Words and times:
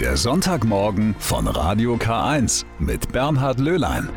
Der 0.00 0.18
Sonntagmorgen 0.18 1.16
von 1.18 1.48
Radio 1.48 1.94
K1 1.94 2.66
mit 2.78 3.12
Bernhard 3.12 3.58
Löhlein. 3.58 4.10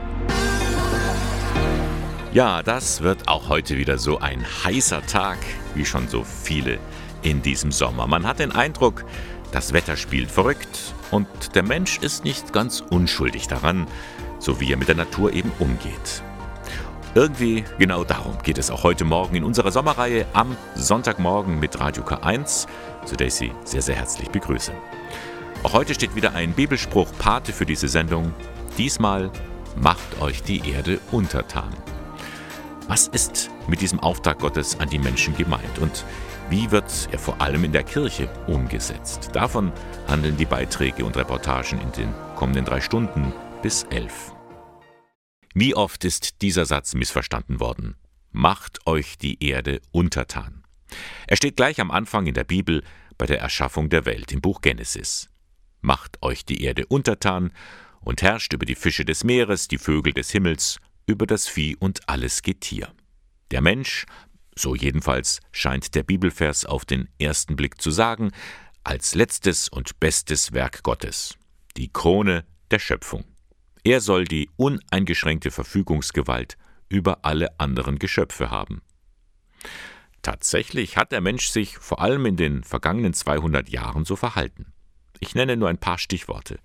Ja, 2.34 2.62
das 2.62 3.02
wird 3.02 3.30
auch 3.30 3.48
heute 3.48 3.78
wieder 3.78 3.98
so 3.98 4.20
ein 4.20 4.46
heißer 4.66 5.06
Tag, 5.06 5.38
wie 5.76 5.86
schon 5.86 6.10
so 6.10 6.26
viele 6.26 6.80
in 7.22 7.42
diesem 7.42 7.72
Sommer. 7.72 8.08
Man 8.08 8.28
hat 8.28 8.40
den 8.40 8.52
Eindruck, 8.52 9.06
das 9.54 9.72
Wetter 9.72 9.96
spielt 9.96 10.30
verrückt 10.30 10.94
und 11.12 11.28
der 11.56 11.64
Mensch 11.64 12.00
ist 12.00 12.26
nicht 12.26 12.52
ganz 12.52 12.82
unschuldig 12.82 13.48
daran, 13.48 13.88
so 14.38 14.60
wie 14.60 14.74
er 14.74 14.78
mit 14.78 14.90
der 14.90 14.96
Natur 14.96 15.32
eben 15.32 15.54
umgeht. 15.60 16.24
Irgendwie 17.16 17.64
genau 17.78 18.04
darum 18.04 18.38
geht 18.44 18.58
es 18.58 18.70
auch 18.70 18.84
heute 18.84 19.06
Morgen 19.06 19.38
in 19.38 19.46
unserer 19.46 19.72
Sommerreihe 19.72 20.26
am 20.34 20.58
Sonntagmorgen 20.76 21.58
mit 21.58 21.80
Radio 21.80 22.04
K1, 22.04 22.68
zu 23.06 23.16
der 23.16 23.28
ich 23.28 23.36
Sie 23.36 23.54
sehr, 23.64 23.82
sehr 23.82 23.96
herzlich 23.96 24.30
begrüße. 24.30 24.74
Auch 25.62 25.74
heute 25.74 25.94
steht 25.94 26.16
wieder 26.16 26.34
ein 26.36 26.54
Bibelspruch 26.54 27.12
Pate 27.18 27.52
für 27.52 27.66
diese 27.66 27.90
Sendung. 27.90 28.34
Diesmal 28.78 29.30
macht 29.76 30.22
euch 30.22 30.42
die 30.42 30.70
Erde 30.70 31.02
untertan. 31.12 31.76
Was 32.88 33.08
ist 33.08 33.52
mit 33.68 33.82
diesem 33.82 34.00
Auftrag 34.00 34.40
Gottes 34.40 34.80
an 34.80 34.90
die 34.90 34.98
Menschen 34.98 35.36
gemeint 35.36 35.78
und 35.80 36.06
wie 36.50 36.72
wird 36.72 37.10
er 37.12 37.20
vor 37.20 37.42
allem 37.42 37.66
in 37.66 37.74
der 37.74 37.84
Kirche 37.84 38.30
umgesetzt? 38.48 39.32
Davon 39.34 39.74
handeln 40.08 40.38
die 40.38 40.46
Beiträge 40.46 41.04
und 41.04 41.18
Reportagen 41.18 41.80
in 41.82 41.92
den 41.92 42.14
kommenden 42.36 42.64
drei 42.64 42.80
Stunden 42.80 43.34
bis 43.62 43.84
elf. 43.92 44.34
Wie 45.54 45.76
oft 45.76 46.06
ist 46.06 46.42
dieser 46.42 46.66
Satz 46.66 46.94
missverstanden 46.96 47.60
worden? 47.60 47.98
Macht 48.32 48.88
euch 48.88 49.18
die 49.18 49.44
Erde 49.44 49.82
untertan. 49.92 50.64
Er 51.28 51.36
steht 51.36 51.58
gleich 51.58 51.82
am 51.82 51.92
Anfang 51.92 52.28
in 52.28 52.34
der 52.34 52.46
Bibel 52.46 52.82
bei 53.18 53.26
der 53.26 53.42
Erschaffung 53.42 53.90
der 53.90 54.06
Welt 54.06 54.32
im 54.32 54.42
Buch 54.42 54.62
Genesis. 54.62 55.29
Macht 55.82 56.22
euch 56.22 56.46
die 56.46 56.64
Erde 56.64 56.86
untertan 56.86 57.52
und 58.02 58.22
herrscht 58.22 58.54
über 58.54 58.66
die 58.66 58.76
Fische 58.76 59.06
des 59.06 59.24
Meeres, 59.24 59.68
die 59.68 59.78
Vögel 59.78 60.14
des 60.14 60.32
Himmels, 60.32 60.80
über 61.06 61.26
das 61.26 61.48
Vieh 61.48 61.76
und 61.78 62.08
alles 62.08 62.42
Getier. 62.42 62.94
Der 63.52 63.62
Mensch, 63.62 64.06
so 64.56 64.76
jedenfalls 64.76 65.40
scheint 65.52 65.96
der 65.96 66.04
Bibelvers 66.04 66.66
auf 66.66 66.86
den 66.86 67.10
ersten 67.20 67.56
Blick 67.56 67.82
zu 67.82 67.92
sagen, 67.92 68.32
als 68.84 69.16
letztes 69.16 69.70
und 69.70 70.00
bestes 70.00 70.54
Werk 70.54 70.84
Gottes, 70.84 71.36
die 71.78 71.92
Krone 71.92 72.46
der 72.72 72.80
Schöpfung. 72.80 73.26
Er 73.84 74.02
soll 74.02 74.26
die 74.26 74.50
uneingeschränkte 74.58 75.52
Verfügungsgewalt 75.52 76.58
über 76.90 77.20
alle 77.24 77.60
anderen 77.60 78.00
Geschöpfe 78.00 78.52
haben. 78.52 78.82
Tatsächlich 80.22 80.98
hat 80.98 81.12
der 81.12 81.22
Mensch 81.22 81.48
sich 81.48 81.78
vor 81.78 82.02
allem 82.02 82.26
in 82.26 82.36
den 82.36 82.64
vergangenen 82.64 83.14
200 83.14 83.70
Jahren 83.70 84.06
so 84.06 84.16
verhalten. 84.16 84.74
Ich 85.20 85.36
nenne 85.36 85.58
nur 85.58 85.70
ein 85.70 85.78
paar 85.78 85.98
Stichworte. 85.98 86.60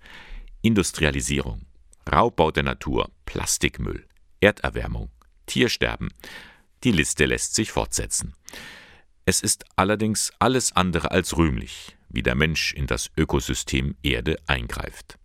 Industrialisierung, 0.61 1.65
Raubbau 2.11 2.51
der 2.51 2.63
Natur, 2.63 3.11
Plastikmüll, 3.25 4.07
Erderwärmung, 4.39 5.11
Tiersterben. 5.45 6.09
Die 6.83 6.91
Liste 6.91 7.25
lässt 7.25 7.55
sich 7.55 7.71
fortsetzen. 7.71 8.33
Es 9.25 9.41
ist 9.41 9.65
allerdings 9.75 10.31
alles 10.39 10.75
andere 10.75 11.11
als 11.11 11.37
rühmlich, 11.37 11.97
wie 12.09 12.23
der 12.23 12.35
Mensch 12.35 12.73
in 12.73 12.87
das 12.87 13.09
Ökosystem 13.17 13.95
Erde 14.03 14.37
eingreift. 14.47 15.17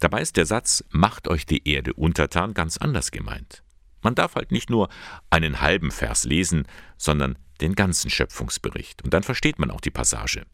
Dabei 0.00 0.20
ist 0.20 0.36
der 0.36 0.46
Satz 0.46 0.84
Macht 0.90 1.28
euch 1.28 1.46
die 1.46 1.66
Erde 1.66 1.94
untertan 1.94 2.54
ganz 2.54 2.76
anders 2.76 3.10
gemeint. 3.10 3.62
Man 4.02 4.14
darf 4.14 4.34
halt 4.34 4.52
nicht 4.52 4.68
nur 4.68 4.88
einen 5.30 5.60
halben 5.60 5.90
Vers 5.90 6.24
lesen, 6.24 6.66
sondern 6.98 7.38
den 7.60 7.74
ganzen 7.74 8.10
Schöpfungsbericht. 8.10 9.02
Und 9.02 9.14
dann 9.14 9.22
versteht 9.22 9.58
man 9.58 9.70
auch 9.70 9.80
die 9.80 9.90
Passage. 9.90 10.44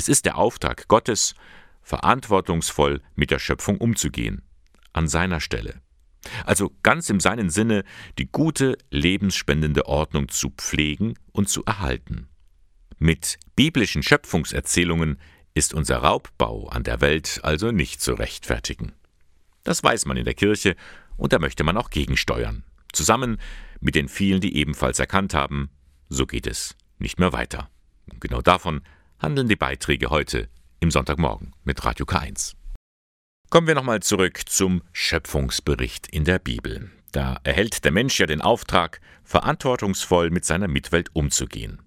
Es 0.00 0.08
ist 0.08 0.24
der 0.24 0.38
Auftrag 0.38 0.88
Gottes, 0.88 1.34
verantwortungsvoll 1.82 3.02
mit 3.16 3.30
der 3.30 3.38
Schöpfung 3.38 3.76
umzugehen, 3.76 4.40
an 4.94 5.08
seiner 5.08 5.40
Stelle. 5.40 5.82
Also 6.46 6.74
ganz 6.82 7.10
in 7.10 7.20
seinem 7.20 7.50
Sinne, 7.50 7.84
die 8.16 8.24
gute, 8.24 8.78
lebensspendende 8.88 9.84
Ordnung 9.84 10.30
zu 10.30 10.54
pflegen 10.56 11.18
und 11.32 11.50
zu 11.50 11.66
erhalten. 11.66 12.28
Mit 12.98 13.38
biblischen 13.56 14.02
Schöpfungserzählungen 14.02 15.20
ist 15.52 15.74
unser 15.74 15.98
Raubbau 15.98 16.68
an 16.68 16.82
der 16.82 17.02
Welt 17.02 17.40
also 17.42 17.70
nicht 17.70 18.00
zu 18.00 18.14
rechtfertigen. 18.14 18.92
Das 19.64 19.84
weiß 19.84 20.06
man 20.06 20.16
in 20.16 20.24
der 20.24 20.32
Kirche 20.32 20.76
und 21.18 21.34
da 21.34 21.38
möchte 21.38 21.62
man 21.62 21.76
auch 21.76 21.90
gegensteuern. 21.90 22.64
Zusammen 22.94 23.36
mit 23.80 23.96
den 23.96 24.08
vielen, 24.08 24.40
die 24.40 24.56
ebenfalls 24.56 24.98
erkannt 24.98 25.34
haben, 25.34 25.68
so 26.08 26.26
geht 26.26 26.46
es 26.46 26.74
nicht 26.98 27.20
mehr 27.20 27.34
weiter. 27.34 27.68
Und 28.10 28.22
genau 28.22 28.40
davon 28.40 28.80
handeln 29.20 29.48
die 29.48 29.56
Beiträge 29.56 30.08
heute 30.08 30.48
im 30.80 30.90
Sonntagmorgen 30.90 31.52
mit 31.62 31.84
Radio 31.84 32.06
K1. 32.06 32.54
Kommen 33.50 33.66
wir 33.66 33.74
nochmal 33.74 34.00
zurück 34.00 34.40
zum 34.46 34.82
Schöpfungsbericht 34.92 36.06
in 36.08 36.24
der 36.24 36.38
Bibel. 36.38 36.90
Da 37.12 37.38
erhält 37.44 37.84
der 37.84 37.92
Mensch 37.92 38.18
ja 38.18 38.26
den 38.26 38.40
Auftrag, 38.40 39.00
verantwortungsvoll 39.22 40.30
mit 40.30 40.44
seiner 40.46 40.68
Mitwelt 40.68 41.14
umzugehen. 41.14 41.82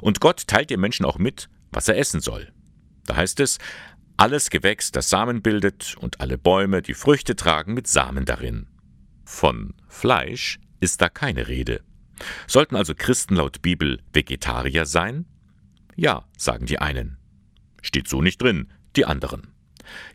Und 0.00 0.20
Gott 0.20 0.46
teilt 0.46 0.70
dem 0.70 0.80
Menschen 0.80 1.04
auch 1.04 1.18
mit, 1.18 1.50
was 1.72 1.88
er 1.88 1.98
essen 1.98 2.20
soll. 2.20 2.52
Da 3.04 3.16
heißt 3.16 3.40
es, 3.40 3.58
alles 4.16 4.48
Gewächs, 4.48 4.90
das 4.90 5.10
Samen 5.10 5.42
bildet, 5.42 5.94
und 5.98 6.20
alle 6.20 6.38
Bäume, 6.38 6.80
die 6.80 6.94
Früchte 6.94 7.36
tragen, 7.36 7.74
mit 7.74 7.86
Samen 7.86 8.24
darin. 8.24 8.66
Von 9.24 9.74
Fleisch 9.88 10.58
ist 10.80 11.02
da 11.02 11.08
keine 11.08 11.48
Rede. 11.48 11.82
Sollten 12.46 12.76
also 12.76 12.94
Christen 12.96 13.36
laut 13.36 13.60
Bibel 13.60 14.00
Vegetarier 14.12 14.86
sein? 14.86 15.26
Ja, 15.98 16.24
sagen 16.36 16.66
die 16.66 16.78
einen. 16.78 17.18
Steht 17.82 18.06
so 18.06 18.22
nicht 18.22 18.40
drin, 18.40 18.70
die 18.94 19.04
anderen. 19.04 19.48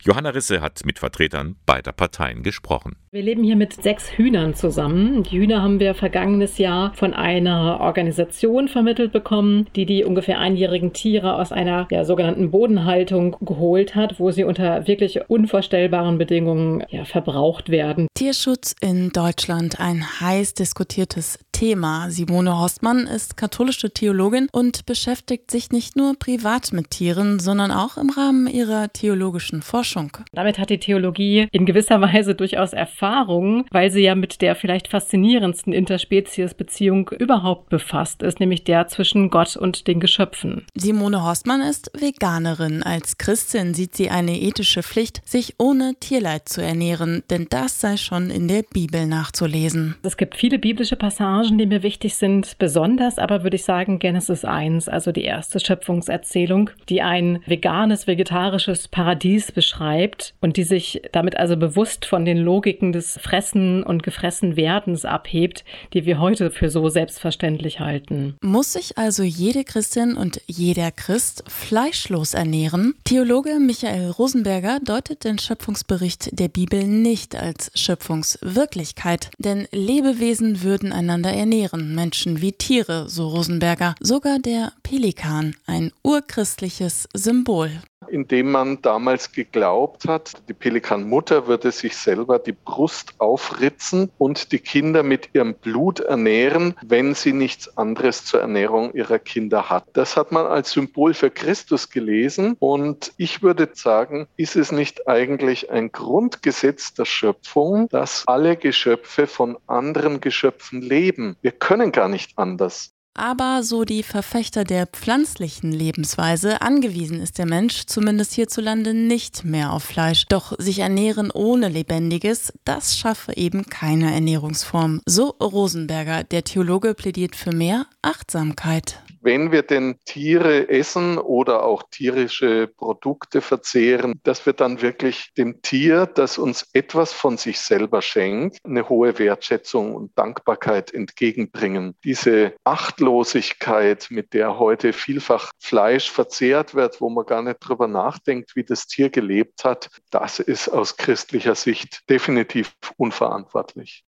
Johanna 0.00 0.30
Risse 0.30 0.62
hat 0.62 0.86
mit 0.86 0.98
Vertretern 0.98 1.56
beider 1.66 1.92
Parteien 1.92 2.42
gesprochen. 2.42 2.96
Wir 3.14 3.22
leben 3.22 3.44
hier 3.44 3.54
mit 3.54 3.80
sechs 3.80 4.10
Hühnern 4.10 4.54
zusammen. 4.54 5.22
Die 5.22 5.38
Hühner 5.38 5.62
haben 5.62 5.78
wir 5.78 5.94
vergangenes 5.94 6.58
Jahr 6.58 6.92
von 6.94 7.14
einer 7.14 7.78
Organisation 7.78 8.66
vermittelt 8.66 9.12
bekommen, 9.12 9.68
die 9.76 9.86
die 9.86 10.02
ungefähr 10.02 10.40
einjährigen 10.40 10.92
Tiere 10.92 11.36
aus 11.36 11.52
einer 11.52 11.86
ja, 11.92 12.04
sogenannten 12.04 12.50
Bodenhaltung 12.50 13.36
geholt 13.40 13.94
hat, 13.94 14.18
wo 14.18 14.32
sie 14.32 14.42
unter 14.42 14.88
wirklich 14.88 15.30
unvorstellbaren 15.30 16.18
Bedingungen 16.18 16.82
ja, 16.88 17.04
verbraucht 17.04 17.68
werden. 17.68 18.08
Tierschutz 18.14 18.74
in 18.80 19.10
Deutschland, 19.10 19.78
ein 19.78 20.04
heiß 20.20 20.54
diskutiertes 20.54 21.38
Thema. 21.52 22.10
Simone 22.10 22.58
Horstmann 22.58 23.06
ist 23.06 23.36
katholische 23.36 23.90
Theologin 23.90 24.48
und 24.50 24.86
beschäftigt 24.86 25.52
sich 25.52 25.70
nicht 25.70 25.94
nur 25.94 26.18
privat 26.18 26.72
mit 26.72 26.90
Tieren, 26.90 27.38
sondern 27.38 27.70
auch 27.70 27.96
im 27.96 28.10
Rahmen 28.10 28.48
ihrer 28.48 28.92
theologischen 28.92 29.62
Forschung. 29.62 30.10
Damit 30.32 30.58
hat 30.58 30.70
die 30.70 30.80
Theologie 30.80 31.46
in 31.52 31.64
gewisser 31.64 32.00
Weise 32.00 32.34
durchaus 32.34 32.72
Erfahrung, 33.04 33.66
weil 33.70 33.90
sie 33.90 34.02
ja 34.02 34.14
mit 34.14 34.40
der 34.40 34.54
vielleicht 34.54 34.88
faszinierendsten 34.88 35.74
Interspezies-Beziehung 35.74 37.10
überhaupt 37.18 37.68
befasst 37.68 38.22
ist, 38.22 38.40
nämlich 38.40 38.64
der 38.64 38.88
zwischen 38.88 39.28
Gott 39.28 39.56
und 39.56 39.86
den 39.86 40.00
Geschöpfen. 40.00 40.64
Simone 40.74 41.22
Horstmann 41.22 41.60
ist 41.60 41.90
Veganerin. 41.92 42.82
Als 42.82 43.18
Christin 43.18 43.74
sieht 43.74 43.94
sie 43.94 44.08
eine 44.08 44.40
ethische 44.40 44.82
Pflicht, 44.82 45.20
sich 45.28 45.56
ohne 45.58 45.94
Tierleid 46.00 46.48
zu 46.48 46.62
ernähren, 46.62 47.22
denn 47.28 47.46
das 47.50 47.78
sei 47.78 47.98
schon 47.98 48.30
in 48.30 48.48
der 48.48 48.62
Bibel 48.62 49.06
nachzulesen. 49.06 49.96
Es 50.02 50.16
gibt 50.16 50.34
viele 50.34 50.58
biblische 50.58 50.96
Passagen, 50.96 51.58
die 51.58 51.66
mir 51.66 51.82
wichtig 51.82 52.14
sind, 52.14 52.56
besonders 52.58 53.18
aber 53.18 53.42
würde 53.42 53.56
ich 53.56 53.64
sagen 53.64 53.98
Genesis 53.98 54.46
1, 54.46 54.88
also 54.88 55.12
die 55.12 55.24
erste 55.24 55.60
Schöpfungserzählung, 55.60 56.70
die 56.88 57.02
ein 57.02 57.40
veganes, 57.44 58.06
vegetarisches 58.06 58.88
Paradies 58.88 59.52
beschreibt 59.52 60.32
und 60.40 60.56
die 60.56 60.62
sich 60.62 61.02
damit 61.12 61.36
also 61.36 61.58
bewusst 61.58 62.06
von 62.06 62.24
den 62.24 62.38
Logiken 62.38 62.93
des 62.94 63.18
Fressen 63.20 63.82
und 63.82 64.02
Gefressenwerdens 64.02 65.04
abhebt, 65.04 65.64
die 65.92 66.06
wir 66.06 66.18
heute 66.18 66.50
für 66.50 66.70
so 66.70 66.88
selbstverständlich 66.88 67.80
halten. 67.80 68.36
Muss 68.40 68.72
sich 68.72 68.96
also 68.96 69.22
jede 69.22 69.64
Christin 69.64 70.16
und 70.16 70.40
jeder 70.46 70.90
Christ 70.90 71.44
fleischlos 71.48 72.34
ernähren? 72.34 72.94
Theologe 73.04 73.58
Michael 73.58 74.10
Rosenberger 74.10 74.78
deutet 74.80 75.24
den 75.24 75.38
Schöpfungsbericht 75.38 76.38
der 76.38 76.48
Bibel 76.48 76.84
nicht 76.84 77.34
als 77.36 77.70
Schöpfungswirklichkeit, 77.74 79.30
denn 79.38 79.66
Lebewesen 79.72 80.62
würden 80.62 80.92
einander 80.92 81.32
ernähren, 81.32 81.94
Menschen 81.94 82.40
wie 82.40 82.52
Tiere, 82.52 83.08
so 83.08 83.28
Rosenberger, 83.28 83.94
sogar 84.00 84.38
der 84.38 84.72
Pelikan, 84.82 85.56
ein 85.66 85.92
urchristliches 86.02 87.08
Symbol 87.14 87.70
indem 88.14 88.52
man 88.52 88.80
damals 88.80 89.32
geglaubt 89.32 90.06
hat, 90.06 90.34
die 90.48 90.54
Pelikanmutter 90.54 91.48
würde 91.48 91.72
sich 91.72 91.96
selber 91.96 92.38
die 92.38 92.52
Brust 92.52 93.14
aufritzen 93.18 94.12
und 94.18 94.52
die 94.52 94.60
Kinder 94.60 95.02
mit 95.02 95.30
ihrem 95.32 95.54
Blut 95.54 95.98
ernähren, 95.98 96.76
wenn 96.86 97.14
sie 97.14 97.32
nichts 97.32 97.76
anderes 97.76 98.24
zur 98.24 98.40
Ernährung 98.40 98.94
ihrer 98.94 99.18
Kinder 99.18 99.68
hat. 99.68 99.84
Das 99.94 100.16
hat 100.16 100.30
man 100.30 100.46
als 100.46 100.70
Symbol 100.70 101.12
für 101.12 101.30
Christus 101.30 101.90
gelesen 101.90 102.54
und 102.60 103.12
ich 103.16 103.42
würde 103.42 103.68
sagen, 103.74 104.28
ist 104.36 104.54
es 104.54 104.70
nicht 104.70 105.08
eigentlich 105.08 105.72
ein 105.72 105.90
Grundgesetz 105.90 106.94
der 106.94 107.06
Schöpfung, 107.06 107.88
dass 107.88 108.22
alle 108.28 108.56
Geschöpfe 108.56 109.26
von 109.26 109.58
anderen 109.66 110.20
Geschöpfen 110.20 110.80
leben? 110.80 111.36
Wir 111.42 111.50
können 111.52 111.90
gar 111.90 112.08
nicht 112.08 112.38
anders. 112.38 112.93
Aber 113.14 113.62
so 113.62 113.84
die 113.84 114.02
Verfechter 114.02 114.64
der 114.64 114.86
pflanzlichen 114.88 115.70
Lebensweise, 115.70 116.60
angewiesen 116.62 117.20
ist 117.20 117.38
der 117.38 117.46
Mensch, 117.46 117.86
zumindest 117.86 118.32
hierzulande, 118.32 118.92
nicht 118.92 119.44
mehr 119.44 119.72
auf 119.72 119.84
Fleisch. 119.84 120.26
Doch 120.26 120.52
sich 120.58 120.80
ernähren 120.80 121.30
ohne 121.30 121.68
Lebendiges, 121.68 122.52
das 122.64 122.98
schaffe 122.98 123.36
eben 123.36 123.66
keine 123.66 124.12
Ernährungsform. 124.12 125.00
So 125.06 125.28
Rosenberger, 125.40 126.24
der 126.24 126.42
Theologe 126.42 126.94
plädiert 126.94 127.36
für 127.36 127.52
mehr 127.52 127.86
Achtsamkeit 128.02 129.03
wenn 129.24 129.52
wir 129.52 129.62
denn 129.62 129.98
Tiere 130.04 130.68
essen 130.68 131.18
oder 131.18 131.64
auch 131.64 131.82
tierische 131.90 132.68
Produkte 132.68 133.40
verzehren, 133.40 134.20
dass 134.22 134.44
wir 134.44 134.52
dann 134.52 134.82
wirklich 134.82 135.32
dem 135.36 135.62
Tier, 135.62 136.06
das 136.06 136.36
uns 136.36 136.68
etwas 136.74 137.12
von 137.12 137.38
sich 137.38 137.58
selber 137.58 138.02
schenkt, 138.02 138.58
eine 138.64 138.88
hohe 138.88 139.18
Wertschätzung 139.18 139.94
und 139.94 140.16
Dankbarkeit 140.18 140.92
entgegenbringen. 140.92 141.96
Diese 142.04 142.52
Achtlosigkeit, 142.64 144.08
mit 144.10 144.34
der 144.34 144.58
heute 144.58 144.92
vielfach 144.92 145.50
Fleisch 145.58 146.10
verzehrt 146.10 146.74
wird, 146.74 147.00
wo 147.00 147.08
man 147.08 147.24
gar 147.24 147.42
nicht 147.42 147.58
drüber 147.60 147.88
nachdenkt, 147.88 148.54
wie 148.56 148.64
das 148.64 148.86
Tier 148.86 149.08
gelebt 149.08 149.64
hat, 149.64 149.88
das 150.10 150.38
ist 150.38 150.68
aus 150.68 150.96
christlicher 150.96 151.54
Sicht 151.54 152.02
definitiv 152.10 152.74
unverantwortlich. 152.98 154.04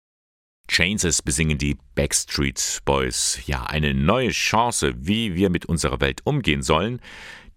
Chainses 0.72 1.20
besingen 1.20 1.58
die 1.58 1.76
Backstreet 1.94 2.80
Boys. 2.86 3.40
Ja, 3.46 3.64
eine 3.64 3.92
neue 3.92 4.30
Chance, 4.30 4.94
wie 4.96 5.34
wir 5.34 5.50
mit 5.50 5.66
unserer 5.66 6.00
Welt 6.00 6.22
umgehen 6.24 6.62
sollen, 6.62 7.00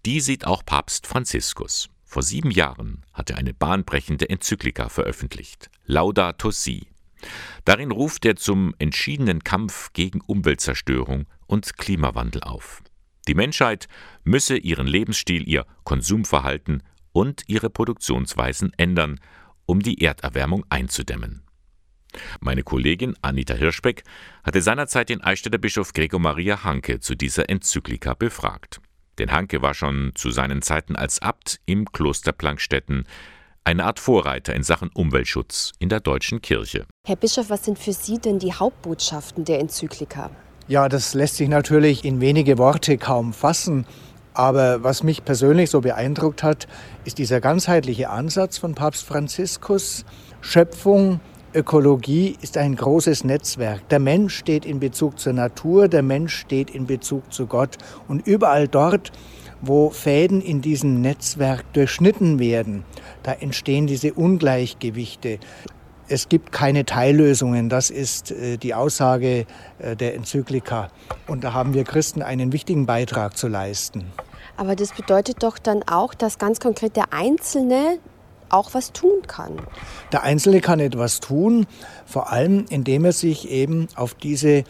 die 0.04 0.20
sieht 0.20 0.46
auch 0.46 0.64
Papst 0.64 1.06
Franziskus. 1.06 1.88
Vor 2.04 2.22
sieben 2.22 2.50
Jahren 2.50 3.04
hat 3.14 3.30
er 3.30 3.38
eine 3.38 3.54
bahnbrechende 3.54 4.28
Enzyklika 4.28 4.90
veröffentlicht, 4.90 5.70
Laudato 5.86 6.50
Si. 6.50 6.88
Darin 7.64 7.90
ruft 7.90 8.26
er 8.26 8.36
zum 8.36 8.74
entschiedenen 8.78 9.42
Kampf 9.42 9.92
gegen 9.94 10.20
Umweltzerstörung 10.20 11.26
und 11.46 11.78
Klimawandel 11.78 12.42
auf. 12.42 12.82
Die 13.28 13.34
Menschheit 13.34 13.88
müsse 14.24 14.58
ihren 14.58 14.86
Lebensstil, 14.86 15.48
ihr 15.48 15.64
Konsumverhalten 15.84 16.82
und 17.12 17.44
ihre 17.46 17.70
Produktionsweisen 17.70 18.72
ändern, 18.76 19.18
um 19.64 19.80
die 19.80 20.02
Erderwärmung 20.02 20.66
einzudämmen. 20.68 21.45
Meine 22.40 22.62
Kollegin 22.62 23.14
Anita 23.22 23.54
Hirschbeck 23.54 24.04
hatte 24.44 24.62
seinerzeit 24.62 25.08
den 25.08 25.22
Eichstätter 25.22 25.58
Bischof 25.58 25.92
Gregor 25.92 26.20
Maria 26.20 26.64
Hanke 26.64 27.00
zu 27.00 27.14
dieser 27.14 27.48
Enzyklika 27.48 28.14
befragt. 28.14 28.80
Denn 29.18 29.32
Hanke 29.32 29.62
war 29.62 29.74
schon 29.74 30.12
zu 30.14 30.30
seinen 30.30 30.62
Zeiten 30.62 30.96
als 30.96 31.22
Abt 31.22 31.60
im 31.66 31.90
Kloster 31.90 32.32
Plankstetten 32.32 33.06
eine 33.64 33.84
Art 33.84 33.98
Vorreiter 33.98 34.54
in 34.54 34.62
Sachen 34.62 34.90
Umweltschutz 34.94 35.72
in 35.80 35.88
der 35.88 36.00
deutschen 36.00 36.40
Kirche. 36.40 36.86
Herr 37.06 37.16
Bischof, 37.16 37.50
was 37.50 37.64
sind 37.64 37.78
für 37.78 37.92
Sie 37.92 38.18
denn 38.18 38.38
die 38.38 38.52
Hauptbotschaften 38.52 39.44
der 39.44 39.58
Enzyklika? 39.58 40.30
Ja, 40.68 40.88
das 40.88 41.14
lässt 41.14 41.36
sich 41.36 41.48
natürlich 41.48 42.04
in 42.04 42.20
wenige 42.20 42.58
Worte 42.58 42.96
kaum 42.96 43.32
fassen. 43.32 43.86
Aber 44.34 44.84
was 44.84 45.02
mich 45.02 45.24
persönlich 45.24 45.70
so 45.70 45.80
beeindruckt 45.80 46.42
hat, 46.42 46.68
ist 47.04 47.18
dieser 47.18 47.40
ganzheitliche 47.40 48.10
Ansatz 48.10 48.58
von 48.58 48.74
Papst 48.74 49.04
Franziskus, 49.04 50.04
Schöpfung, 50.40 51.20
Ökologie 51.56 52.36
ist 52.42 52.58
ein 52.58 52.76
großes 52.76 53.24
Netzwerk. 53.24 53.88
Der 53.88 53.98
Mensch 53.98 54.36
steht 54.36 54.66
in 54.66 54.78
Bezug 54.78 55.18
zur 55.18 55.32
Natur, 55.32 55.88
der 55.88 56.02
Mensch 56.02 56.36
steht 56.36 56.68
in 56.68 56.86
Bezug 56.86 57.32
zu 57.32 57.46
Gott. 57.46 57.78
Und 58.08 58.26
überall 58.26 58.68
dort, 58.68 59.10
wo 59.62 59.88
Fäden 59.88 60.42
in 60.42 60.60
diesem 60.60 61.00
Netzwerk 61.00 61.64
durchschnitten 61.72 62.38
werden, 62.38 62.84
da 63.22 63.32
entstehen 63.32 63.86
diese 63.86 64.12
Ungleichgewichte. 64.12 65.38
Es 66.08 66.28
gibt 66.28 66.52
keine 66.52 66.84
Teillösungen, 66.84 67.70
das 67.70 67.88
ist 67.88 68.32
äh, 68.32 68.58
die 68.58 68.74
Aussage 68.74 69.46
äh, 69.78 69.96
der 69.96 70.14
Enzyklika. 70.14 70.88
Und 71.26 71.42
da 71.42 71.54
haben 71.54 71.72
wir 71.72 71.84
Christen 71.84 72.20
einen 72.20 72.52
wichtigen 72.52 72.84
Beitrag 72.84 73.34
zu 73.34 73.48
leisten. 73.48 74.04
Aber 74.58 74.76
das 74.76 74.92
bedeutet 74.92 75.42
doch 75.42 75.56
dann 75.56 75.82
auch, 75.84 76.12
dass 76.12 76.38
ganz 76.38 76.60
konkret 76.60 76.96
der 76.96 77.14
Einzelne 77.14 77.98
auch 78.48 78.74
was 78.74 78.92
tun 78.92 79.22
kann. 79.26 79.52
Der 80.12 80.22
Einzelne 80.22 80.60
kann 80.60 80.80
etwas 80.80 81.20
tun, 81.20 81.66
vor 82.04 82.32
allem 82.32 82.66
indem 82.70 83.04
er 83.04 83.12
sich 83.12 83.50
eben 83.50 83.88
auf 83.94 84.14
diese 84.14 84.64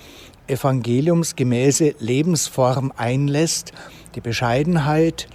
evangeliumsgemäße 0.48 1.94
Lebensform 1.98 2.92
einlässt, 2.96 3.72
die 4.14 4.20
Bescheidenheit, 4.20 5.28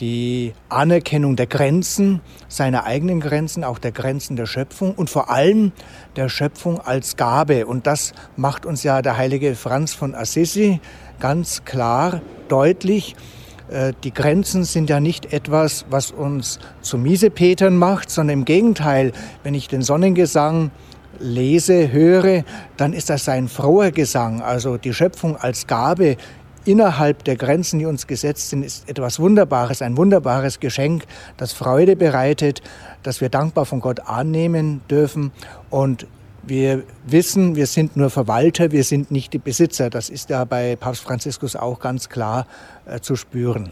die 0.00 0.54
Anerkennung 0.68 1.36
der 1.36 1.46
Grenzen, 1.46 2.20
seiner 2.48 2.84
eigenen 2.84 3.20
Grenzen, 3.20 3.64
auch 3.64 3.78
der 3.78 3.92
Grenzen 3.92 4.36
der 4.36 4.46
Schöpfung 4.46 4.94
und 4.94 5.10
vor 5.10 5.30
allem 5.30 5.72
der 6.16 6.28
Schöpfung 6.28 6.80
als 6.80 7.16
Gabe. 7.16 7.66
Und 7.66 7.86
das 7.86 8.12
macht 8.36 8.64
uns 8.64 8.82
ja 8.82 9.02
der 9.02 9.16
heilige 9.16 9.54
Franz 9.54 9.92
von 9.92 10.14
Assisi 10.14 10.80
ganz 11.20 11.64
klar 11.64 12.22
deutlich. 12.48 13.14
Äh, 13.70 13.92
die 14.04 14.12
Grenzen 14.12 14.64
sind 14.64 14.90
ja 14.90 15.00
nicht 15.00 15.32
etwas, 15.32 15.84
was 15.90 16.10
uns 16.10 16.58
zu 16.82 16.98
Miesepetern 16.98 17.76
macht, 17.76 18.10
sondern 18.10 18.40
im 18.40 18.44
Gegenteil, 18.44 19.12
wenn 19.42 19.54
ich 19.54 19.68
den 19.68 19.82
Sonnengesang 19.82 20.70
lese, 21.18 21.92
höre, 21.92 22.44
dann 22.76 22.92
ist 22.92 23.10
das 23.10 23.28
ein 23.28 23.48
froher 23.48 23.92
Gesang. 23.92 24.40
Also 24.42 24.76
die 24.76 24.94
Schöpfung 24.94 25.36
als 25.36 25.66
Gabe 25.66 26.16
innerhalb 26.64 27.24
der 27.24 27.36
Grenzen, 27.36 27.78
die 27.78 27.86
uns 27.86 28.06
gesetzt 28.06 28.50
sind, 28.50 28.64
ist 28.64 28.88
etwas 28.88 29.18
Wunderbares, 29.18 29.82
ein 29.82 29.96
wunderbares 29.96 30.60
Geschenk, 30.60 31.04
das 31.36 31.52
Freude 31.52 31.96
bereitet, 31.96 32.62
das 33.02 33.20
wir 33.20 33.28
dankbar 33.28 33.66
von 33.66 33.80
Gott 33.80 34.00
annehmen 34.00 34.82
dürfen. 34.90 35.32
Und 35.70 36.06
wir 36.42 36.84
wissen, 37.06 37.56
wir 37.56 37.66
sind 37.66 37.96
nur 37.96 38.10
Verwalter, 38.10 38.72
wir 38.72 38.84
sind 38.84 39.10
nicht 39.10 39.32
die 39.32 39.38
Besitzer. 39.38 39.90
Das 39.90 40.08
ist 40.10 40.30
ja 40.30 40.44
bei 40.44 40.76
Papst 40.76 41.02
Franziskus 41.02 41.56
auch 41.56 41.80
ganz 41.80 42.08
klar 42.08 42.46
äh, 42.86 43.00
zu 43.00 43.16
spüren. 43.16 43.70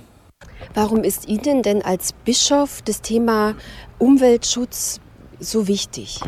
Warum 0.75 1.03
ist 1.03 1.29
Ihnen 1.29 1.63
denn 1.63 1.83
als 1.83 2.13
Bischof 2.13 2.83
das 2.83 3.01
Thema 3.01 3.55
Umweltschutz 3.99 5.01
so 5.41 5.67
wichtig? 5.67 6.21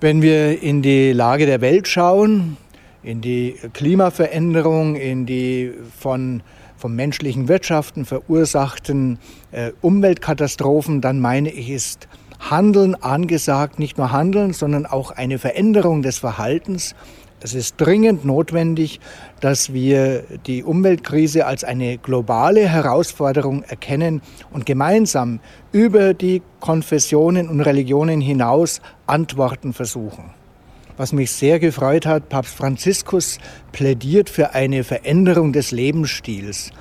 Wenn 0.00 0.22
wir 0.22 0.62
in 0.62 0.82
die 0.82 1.12
Lage 1.12 1.46
der 1.46 1.60
Welt 1.60 1.88
schauen, 1.88 2.56
in 3.02 3.20
die 3.20 3.56
Klimaveränderung, 3.72 4.96
in 4.96 5.26
die 5.26 5.72
von 5.98 6.42
vom 6.78 6.94
menschlichen 6.94 7.48
Wirtschaften 7.48 8.04
verursachten 8.04 9.18
äh, 9.50 9.72
Umweltkatastrophen, 9.80 11.00
dann 11.00 11.20
meine 11.20 11.50
ich, 11.50 11.70
ist 11.70 12.08
Handeln 12.38 12.94
angesagt, 12.94 13.78
nicht 13.78 13.98
nur 13.98 14.12
Handeln, 14.12 14.52
sondern 14.52 14.86
auch 14.86 15.10
eine 15.10 15.38
Veränderung 15.38 16.02
des 16.02 16.18
Verhaltens. 16.18 16.94
Es 17.40 17.54
ist 17.54 17.76
dringend 17.76 18.24
notwendig, 18.24 18.98
dass 19.40 19.72
wir 19.72 20.24
die 20.46 20.64
Umweltkrise 20.64 21.46
als 21.46 21.62
eine 21.62 21.98
globale 21.98 22.68
Herausforderung 22.68 23.62
erkennen 23.62 24.22
und 24.50 24.66
gemeinsam 24.66 25.38
über 25.70 26.14
die 26.14 26.42
Konfessionen 26.58 27.48
und 27.48 27.60
Religionen 27.60 28.20
hinaus 28.20 28.80
Antworten 29.06 29.72
versuchen. 29.72 30.30
Was 30.96 31.12
mich 31.12 31.30
sehr 31.30 31.60
gefreut 31.60 32.06
hat, 32.06 32.28
Papst 32.28 32.56
Franziskus 32.56 33.38
plädiert 33.70 34.28
für 34.28 34.54
eine 34.54 34.82
Veränderung 34.82 35.52
des 35.52 35.70
Lebensstils 35.70 36.72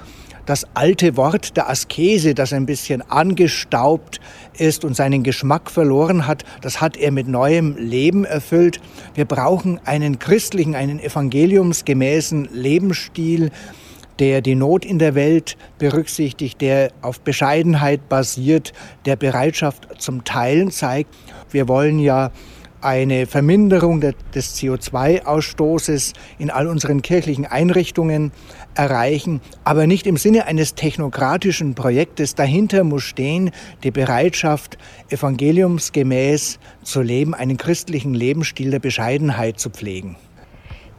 das 0.47 0.65
alte 0.73 1.17
Wort 1.17 1.55
der 1.57 1.69
Askese, 1.69 2.33
das 2.33 2.53
ein 2.53 2.65
bisschen 2.65 3.03
angestaubt 3.03 4.19
ist 4.57 4.83
und 4.83 4.95
seinen 4.95 5.21
Geschmack 5.21 5.69
verloren 5.69 6.25
hat, 6.25 6.43
das 6.61 6.81
hat 6.81 6.97
er 6.97 7.11
mit 7.11 7.27
neuem 7.27 7.75
Leben 7.77 8.25
erfüllt. 8.25 8.79
Wir 9.13 9.25
brauchen 9.25 9.79
einen 9.85 10.17
christlichen, 10.17 10.73
einen 10.73 10.99
evangeliumsgemäßen 10.99 12.49
Lebensstil, 12.51 13.51
der 14.19 14.41
die 14.41 14.55
Not 14.55 14.85
in 14.85 14.99
der 14.99 15.15
Welt 15.15 15.57
berücksichtigt, 15.77 16.61
der 16.61 16.91
auf 17.01 17.19
Bescheidenheit 17.19 18.09
basiert, 18.09 18.73
der 19.05 19.15
Bereitschaft 19.15 19.87
zum 19.99 20.23
Teilen 20.23 20.71
zeigt. 20.71 21.13
Wir 21.51 21.67
wollen 21.67 21.99
ja 21.99 22.31
eine 22.87 23.25
Verminderung 23.25 23.99
des 23.99 24.55
CO2-Ausstoßes 24.55 26.13
in 26.39 26.49
all 26.49 26.67
unseren 26.67 27.01
kirchlichen 27.01 27.45
Einrichtungen 27.45 28.31
erreichen, 28.75 29.41
aber 29.65 29.87
nicht 29.87 30.07
im 30.07 30.15
Sinne 30.15 30.45
eines 30.45 30.73
technokratischen 30.73 31.75
Projektes. 31.75 32.33
Dahinter 32.35 32.85
muss 32.85 33.03
stehen 33.03 33.51
die 33.83 33.91
Bereitschaft, 33.91 34.77
evangeliumsgemäß 35.09 36.59
zu 36.81 37.01
leben, 37.01 37.35
einen 37.35 37.57
christlichen 37.57 38.13
Lebensstil 38.13 38.71
der 38.71 38.79
Bescheidenheit 38.79 39.59
zu 39.59 39.69
pflegen. 39.69 40.15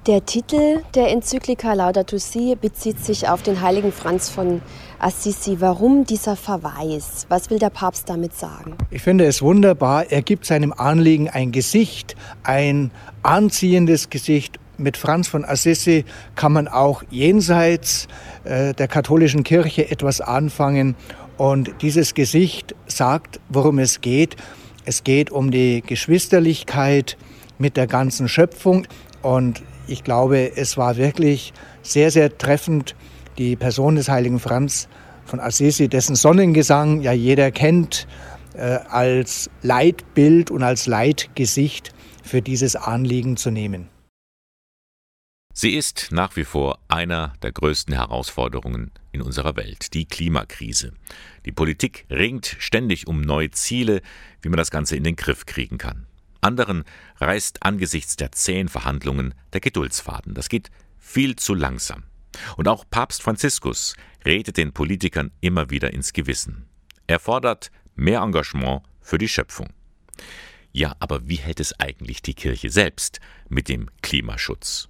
Der 0.07 0.27
Titel 0.27 0.83
der 0.95 1.09
Enzyklika 1.09 1.73
Laudato 1.73 2.19
Si 2.19 2.55
bezieht 2.55 3.03
sich 3.03 3.29
auf 3.29 3.43
den 3.43 3.63
heiligen 3.63 3.93
Franz 3.93 4.29
von 4.29 4.61
Assisi. 4.99 5.61
Warum 5.61 6.05
dieser 6.05 6.37
Verweis? 6.37 7.27
Was 7.29 7.51
will 7.51 7.59
der 7.59 7.71
Papst 7.71 8.09
damit 8.09 8.35
sagen? 8.35 8.77
Ich 8.91 9.03
finde 9.03 9.27
es 9.27 9.43
wunderbar. 9.43 10.11
Er 10.11 10.23
gibt 10.23 10.45
seinem 10.45 10.73
Anliegen 10.73 11.29
ein 11.29 11.53
Gesicht, 11.53 12.17
ein 12.43 12.91
anziehendes 13.23 14.11
Gesicht. 14.11 14.59
Mit 14.77 14.97
Franz 14.97 15.29
von 15.29 15.45
Assisi 15.45 16.05
kann 16.37 16.53
man 16.53 16.69
auch 16.69 17.03
jenseits 17.11 18.07
äh, 18.45 18.75
der 18.75 18.89
katholischen 18.89 19.45
Kirche 19.45 19.91
etwas 19.91 20.21
anfangen. 20.21 20.95
Und 21.37 21.71
dieses 21.83 22.15
Gesicht 22.15 22.75
sagt, 22.87 23.41
worum 23.49 23.79
es 23.79 24.01
geht. 24.01 24.37
Es 24.85 25.05
geht 25.05 25.31
um 25.31 25.51
die 25.51 25.83
Geschwisterlichkeit 25.87 27.17
mit 27.59 27.77
der 27.77 27.87
ganzen 27.87 28.29
Schöpfung. 28.29 28.87
Und 29.23 29.63
ich 29.87 30.05
glaube, 30.05 30.57
es 30.57 30.77
war 30.77 30.97
wirklich 30.97 31.53
sehr, 31.83 32.11
sehr 32.11 32.37
treffend, 32.37 32.95
die 33.39 33.57
Person 33.57 33.97
des 33.97 34.09
heiligen 34.09 34.41
Franz 34.41 34.89
von 35.25 35.41
Assisi, 35.41 35.89
dessen 35.89 36.17
Sonnengesang 36.17 37.01
ja 37.01 37.13
jeder 37.13 37.51
kennt, 37.51 38.07
äh, 38.55 38.79
als 38.89 39.51
Leitbild 39.63 40.51
und 40.51 40.63
als 40.63 40.87
Leitgesicht 40.87 41.93
für 42.23 42.43
dieses 42.43 42.77
Anliegen 42.77 43.37
zu 43.37 43.51
nehmen. 43.51 43.89
Sie 45.55 45.75
ist 45.75 46.09
nach 46.13 46.37
wie 46.37 46.45
vor 46.45 46.79
einer 46.87 47.33
der 47.43 47.51
größten 47.51 47.93
Herausforderungen 47.93 48.93
in 49.11 49.23
unserer 49.23 49.57
Welt, 49.57 49.93
die 49.93 50.05
Klimakrise. 50.05 50.93
Die 51.47 51.53
Politik 51.53 52.07
ringt 52.11 52.57
ständig 52.61 53.09
um 53.09 53.21
neue 53.21 53.51
Ziele, 53.51 54.01
wie 54.41 54.51
man 54.51 54.59
das 54.59 54.71
Ganze 54.71 54.95
in 54.95 55.03
den 55.03 55.17
Griff 55.17 55.47
kriegen 55.47 55.79
kann. 55.79 56.07
Anderen 56.41 56.85
reißt 57.17 57.65
angesichts 57.65 58.15
der 58.15 58.31
zähen 58.31 58.69
Verhandlungen 58.69 59.35
der 59.53 59.61
Geduldsfaden. 59.61 60.35
Das 60.35 60.49
geht 60.49 60.71
viel 60.97 61.35
zu 61.35 61.55
langsam. 61.55 62.05
Und 62.57 62.69
auch 62.69 62.85
Papst 62.91 63.23
Franziskus 63.23 63.95
redet 64.25 64.57
den 64.57 64.73
Politikern 64.73 65.31
immer 65.41 65.71
wieder 65.71 65.93
ins 65.93 66.13
Gewissen. 66.13 66.67
Er 67.07 67.19
fordert 67.19 67.71
mehr 67.95 68.21
Engagement 68.21 68.83
für 69.01 69.19
die 69.19 69.29
Schöpfung. 69.29 69.69
Ja, 70.73 70.95
aber 71.01 71.29
wie 71.29 71.37
hält 71.37 71.61
es 71.61 71.79
eigentlich 71.81 72.23
die 72.23 72.35
Kirche 72.35 72.71
selbst 72.71 73.21
mit 73.49 73.69
dem 73.69 73.89
Klimaschutz? 74.03 74.89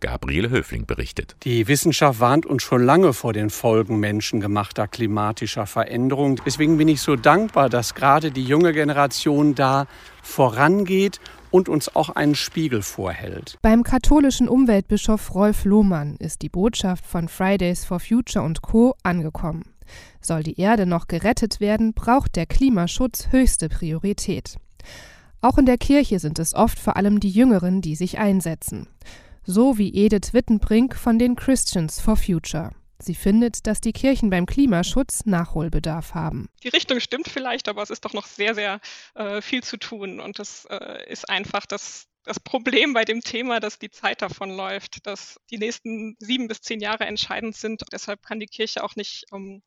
Gabriele 0.00 0.50
Höfling 0.50 0.86
berichtet. 0.86 1.36
Die 1.44 1.68
Wissenschaft 1.68 2.20
warnt 2.20 2.46
uns 2.46 2.62
schon 2.62 2.82
lange 2.82 3.12
vor 3.12 3.32
den 3.32 3.50
Folgen 3.50 4.00
menschengemachter 4.00 4.88
klimatischer 4.88 5.66
Veränderung. 5.66 6.40
Deswegen 6.44 6.78
bin 6.78 6.88
ich 6.88 7.02
so 7.02 7.16
dankbar, 7.16 7.68
dass 7.68 7.94
gerade 7.94 8.30
die 8.30 8.44
junge 8.44 8.72
Generation 8.72 9.54
da 9.54 9.86
vorangeht 10.22 11.20
und 11.50 11.68
uns 11.68 11.94
auch 11.94 12.10
einen 12.10 12.34
Spiegel 12.34 12.82
vorhält. 12.82 13.58
Beim 13.62 13.82
katholischen 13.82 14.48
Umweltbischof 14.48 15.34
Rolf 15.34 15.64
Lohmann 15.64 16.16
ist 16.16 16.42
die 16.42 16.48
Botschaft 16.48 17.06
von 17.06 17.28
Fridays 17.28 17.84
for 17.84 18.00
Future 18.00 18.44
und 18.44 18.62
Co. 18.62 18.94
angekommen. 19.02 19.64
Soll 20.20 20.42
die 20.42 20.60
Erde 20.60 20.86
noch 20.86 21.08
gerettet 21.08 21.60
werden, 21.60 21.94
braucht 21.94 22.36
der 22.36 22.46
Klimaschutz 22.46 23.28
höchste 23.30 23.68
Priorität. 23.68 24.56
Auch 25.40 25.58
in 25.58 25.66
der 25.66 25.78
Kirche 25.78 26.18
sind 26.18 26.38
es 26.38 26.54
oft 26.54 26.78
vor 26.78 26.96
allem 26.96 27.18
die 27.18 27.30
Jüngeren, 27.30 27.80
die 27.80 27.96
sich 27.96 28.18
einsetzen 28.18 28.86
so 29.50 29.78
wie 29.78 29.94
Edith 29.94 30.32
Wittenbrink 30.32 30.94
von 30.94 31.18
den 31.18 31.36
Christians 31.36 32.00
for 32.00 32.16
Future. 32.16 32.70
Sie 33.02 33.14
findet, 33.14 33.66
dass 33.66 33.80
die 33.80 33.92
Kirchen 33.92 34.30
beim 34.30 34.46
Klimaschutz 34.46 35.26
Nachholbedarf 35.26 36.14
haben. 36.14 36.48
Die 36.62 36.68
Richtung 36.68 37.00
stimmt 37.00 37.28
vielleicht, 37.28 37.68
aber 37.68 37.82
es 37.82 37.90
ist 37.90 38.04
doch 38.04 38.12
noch 38.12 38.26
sehr, 38.26 38.54
sehr 38.54 38.80
äh, 39.14 39.40
viel 39.40 39.62
zu 39.62 39.76
tun. 39.76 40.20
Und 40.20 40.38
es 40.38 40.66
äh, 40.66 41.10
ist 41.10 41.28
einfach 41.28 41.66
das, 41.66 42.06
das 42.24 42.38
Problem 42.38 42.92
bei 42.92 43.04
dem 43.04 43.20
Thema, 43.20 43.60
dass 43.60 43.78
die 43.78 43.90
Zeit 43.90 44.22
davon 44.22 44.50
läuft, 44.50 45.06
dass 45.06 45.40
die 45.50 45.58
nächsten 45.58 46.16
sieben 46.18 46.48
bis 46.48 46.60
zehn 46.60 46.80
Jahre 46.80 47.06
entscheidend 47.06 47.56
sind. 47.56 47.82
Deshalb 47.92 48.22
kann 48.22 48.40
die 48.40 48.46
Kirche 48.46 48.84
auch 48.84 48.96
nicht 48.96 49.24
ähm, 49.32 49.62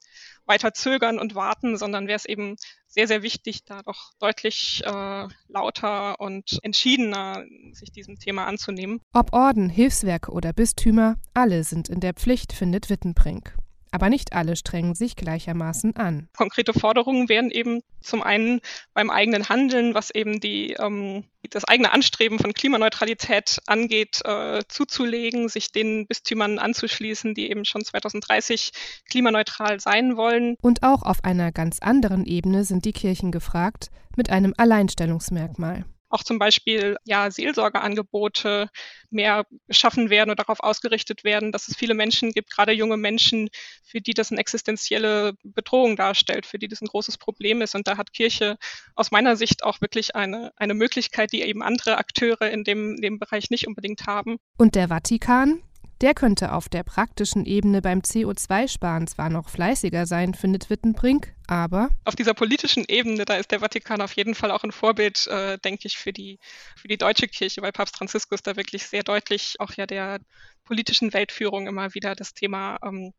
weiter 0.46 0.74
zögern 0.74 1.20
und 1.20 1.36
warten, 1.36 1.78
sondern 1.78 2.08
wäre 2.08 2.18
es 2.18 2.26
eben 2.26 2.56
sehr, 2.88 3.08
sehr 3.08 3.24
wichtig, 3.24 3.66
da 3.66 3.82
doch 3.82 4.12
deutlich 4.20 4.84
äh, 4.86 5.28
lauter 5.48 6.20
und 6.20 6.60
entschiedener 6.62 7.44
sich 7.72 7.92
diesem 7.92 8.20
Thema 8.20 8.46
anzunehmen. 8.46 9.02
Ob 9.14 9.34
Orden, 9.34 9.70
Hilfswerke 9.70 10.32
oder 10.32 10.54
Bistümer, 10.54 11.16
alle 11.34 11.64
sind 11.64 11.90
in 11.90 12.02
der 12.02 12.14
Pflicht, 12.14 12.54
findet 12.54 12.90
Wittenbrink. 12.90 13.56
Aber 13.94 14.10
nicht 14.10 14.34
alle 14.34 14.56
strengen 14.56 14.96
sich 14.96 15.16
gleichermaßen 15.16 15.96
an. 15.98 16.28
Konkrete 16.36 16.74
Forderungen 16.74 17.30
wären 17.30 17.52
eben 17.52 17.82
zum 18.02 18.24
einen 18.24 18.60
beim 18.96 19.12
eigenen 19.12 19.50
Handeln, 19.50 19.94
was 19.94 20.10
eben 20.10 20.40
die, 20.40 20.74
ähm, 20.74 21.26
das 21.52 21.64
eigene 21.66 21.92
Anstreben 21.92 22.40
von 22.40 22.56
Klimaneutralität 22.56 23.60
angeht, 23.68 24.22
äh, 24.26 24.64
zuzulegen, 24.68 25.48
sich 25.48 25.72
den 25.72 26.08
Bistümern 26.08 26.58
anzuschließen, 26.58 27.36
die 27.36 27.52
eben 27.52 27.66
schon 27.66 27.86
2030 27.86 28.72
klimaneutral 29.12 29.80
sein 29.80 30.18
wollen. 30.18 30.56
Und 30.60 30.82
auch 30.82 31.04
auf 31.04 31.24
einer 31.24 31.52
ganz 31.52 31.78
anderen 31.78 32.26
Ebene 32.26 32.64
sind 32.64 32.86
die 32.86 32.94
Kirchen 32.94 33.32
gefragt, 33.32 33.92
mit 34.16 34.32
einem 34.32 34.56
Alleinstellungsmerkmal 34.58 35.86
auch 36.14 36.24
zum 36.24 36.40
Beispiel 36.40 36.96
ja 37.06 37.32
Seelsorgeangebote 37.32 38.70
mehr 39.10 39.46
geschaffen 39.68 40.10
werden 40.10 40.30
und 40.30 40.40
darauf 40.40 40.60
ausgerichtet 40.60 41.24
werden, 41.24 41.52
dass 41.52 41.68
es 41.68 41.76
viele 41.76 41.96
Menschen 41.96 42.32
gibt, 42.32 42.52
gerade 42.52 42.72
junge 42.72 42.98
Menschen, 42.98 43.50
für 43.84 44.00
die 44.00 44.14
das 44.14 44.32
eine 44.32 44.40
existenzielle 44.40 45.34
Bedrohung 45.44 45.96
darstellt, 45.96 46.46
für 46.46 46.60
die 46.60 46.68
das 46.68 46.82
ein 46.82 46.88
großes 46.88 47.18
Problem 47.18 47.62
ist. 47.62 47.76
Und 47.76 47.88
da 47.88 47.98
hat 47.98 48.14
Kirche 48.14 48.58
aus 48.96 49.12
meiner 49.12 49.36
Sicht 49.36 49.64
auch 49.64 49.82
wirklich 49.82 50.16
eine, 50.16 50.52
eine 50.56 50.74
Möglichkeit, 50.74 51.32
die 51.32 51.42
eben 51.42 51.64
andere 51.64 51.98
Akteure 51.98 52.50
in 52.50 52.64
dem, 52.64 52.96
in 52.96 53.02
dem 53.02 53.20
Bereich 53.20 53.50
nicht 53.50 53.68
unbedingt 53.68 54.06
haben. 54.06 54.38
Und 54.58 54.76
der 54.76 54.90
Vatikan? 54.90 55.64
Der 56.04 56.14
könnte 56.14 56.52
auf 56.52 56.68
der 56.68 56.84
praktischen 56.84 57.46
Ebene 57.46 57.82
beim 57.82 58.00
CO2-Sparen 58.00 59.08
zwar 59.08 59.30
noch 59.30 59.48
fleißiger 59.48 60.06
sein, 60.06 60.34
findet 60.34 60.70
Wittenbrink, 60.70 61.34
aber 61.48 61.88
auf 62.04 62.18
dieser 62.18 62.34
politischen 62.34 62.84
Ebene, 62.90 63.24
da 63.24 63.36
ist 63.38 63.52
der 63.52 63.62
Vatikan 63.62 64.02
auf 64.02 64.12
jeden 64.12 64.36
Fall 64.36 64.52
auch 64.52 64.66
ein 64.66 64.74
Vorbild, 64.74 65.28
äh, 65.28 65.58
denke 65.60 65.88
ich, 65.88 65.98
für 65.98 66.12
die, 66.12 66.40
für 66.76 66.90
die 66.90 66.98
deutsche 66.98 67.30
Kirche, 67.30 67.62
weil 67.62 67.72
Papst 67.72 67.96
Franziskus 67.96 68.44
da 68.44 68.58
wirklich 68.58 68.86
sehr 68.86 69.04
deutlich 69.04 69.56
auch 69.60 69.72
ja 69.76 69.86
der 69.86 70.20
politischen 70.66 71.14
Weltführung 71.14 71.68
immer 71.68 71.94
wieder 71.94 72.16
das 72.16 72.34
Thema 72.34 72.80
ähm, 72.84 73.14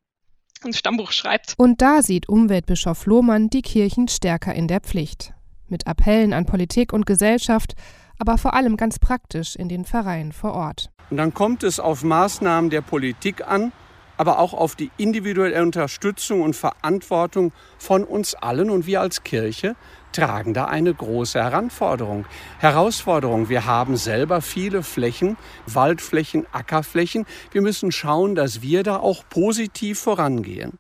ins 0.63 0.77
Stammbuch 0.77 1.13
schreibt. 1.13 1.55
Und 1.57 1.81
da 1.81 2.03
sieht 2.03 2.29
Umweltbischof 2.29 3.07
Lohmann 3.07 3.49
die 3.49 3.63
Kirchen 3.63 4.09
stärker 4.09 4.55
in 4.55 4.69
der 4.69 4.81
Pflicht. 4.81 5.33
Mit 5.69 5.87
Appellen 5.87 6.35
an 6.35 6.45
Politik 6.45 6.93
und 6.93 7.07
Gesellschaft 7.07 7.77
aber 8.19 8.39
vor 8.39 8.55
allem 8.55 8.77
ganz 8.77 8.99
praktisch 8.99 9.57
in 9.57 9.69
den 9.69 9.85
Pfarreien 9.85 10.33
vor 10.33 10.55
Ort. 10.55 10.91
Und 11.11 11.17
dann 11.17 11.35
kommt 11.35 11.63
es 11.63 11.81
auf 11.81 12.03
Maßnahmen 12.03 12.71
der 12.71 12.81
Politik 12.81 13.47
an, 13.47 13.73
aber 14.17 14.39
auch 14.39 14.55
auf 14.55 14.77
die 14.77 14.91
individuelle 14.97 15.61
Unterstützung 15.63 16.43
und 16.43 16.55
Verantwortung 16.55 17.53
von 17.79 18.05
uns 18.05 18.35
allen. 18.35 18.71
Und 18.71 18.87
wir 18.87 19.01
als 19.01 19.25
Kirche 19.25 19.77
tragen 20.13 20.55
da 20.55 20.67
eine 20.67 20.95
große 20.95 21.43
Herausforderung. 21.43 22.25
Herausforderung. 22.59 23.49
Wir 23.49 23.67
haben 23.67 23.97
selber 23.97 24.41
viele 24.41 24.83
Flächen, 24.83 25.37
Waldflächen, 25.67 26.47
Ackerflächen. 26.53 27.27
Wir 27.51 27.63
müssen 27.63 27.93
schauen, 27.93 28.35
dass 28.35 28.63
wir 28.63 28.83
da 28.83 28.99
auch 28.99 29.25
positiv 29.29 29.99
vorangehen. 29.99 30.79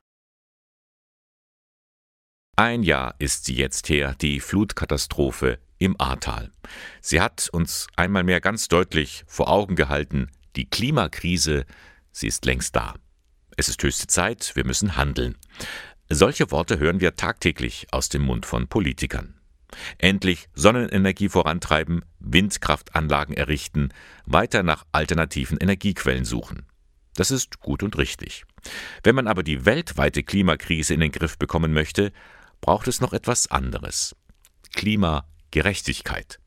Ein 2.57 2.85
Jahr 2.85 3.17
ist 3.19 3.47
sie 3.47 3.57
jetzt 3.57 3.89
her, 3.89 4.15
die 4.21 4.39
Flutkatastrophe 4.39 5.59
im 5.79 6.01
Ahrtal. 6.01 6.51
Sie 7.01 7.21
hat 7.21 7.49
uns 7.53 7.87
einmal 7.97 8.25
mehr 8.25 8.41
ganz 8.41 8.69
deutlich 8.69 9.25
vor 9.27 9.49
Augen 9.49 9.77
gehalten, 9.77 10.31
die 10.57 10.69
Klimakrise, 10.69 11.67
sie 12.13 12.29
ist 12.29 12.45
längst 12.45 12.77
da. 12.77 12.95
Es 13.57 13.69
ist 13.69 13.83
höchste 13.83 14.07
Zeit, 14.07 14.53
wir 14.55 14.65
müssen 14.65 14.97
handeln. 14.97 15.37
Solche 16.09 16.51
Worte 16.51 16.79
hören 16.79 17.01
wir 17.01 17.17
tagtäglich 17.17 17.87
aus 17.91 18.09
dem 18.09 18.23
Mund 18.23 18.47
von 18.47 18.69
Politikern. 18.69 19.35
Endlich 19.99 20.49
Sonnenenergie 20.55 21.29
vorantreiben, 21.29 22.05
Windkraftanlagen 22.21 23.37
errichten, 23.37 23.91
weiter 24.25 24.63
nach 24.63 24.85
alternativen 24.93 25.59
Energiequellen 25.59 26.25
suchen. 26.25 26.67
Das 27.17 27.31
ist 27.31 27.61
gut 27.61 27.83
und 27.83 27.97
richtig. 27.97 28.45
Wenn 29.03 29.15
man 29.15 29.29
aber 29.29 29.43
die 29.43 29.65
weltweite 29.65 30.23
Klimakrise 30.23 30.95
in 30.95 31.01
den 31.01 31.13
Griff 31.13 31.39
bekommen 31.39 31.73
möchte, 31.73 32.13
braucht 32.61 32.89
es 32.89 33.01
noch 33.01 33.13
etwas 33.13 33.51
anderes. 33.51 34.17
Klimagerechtigkeit. 35.55 36.41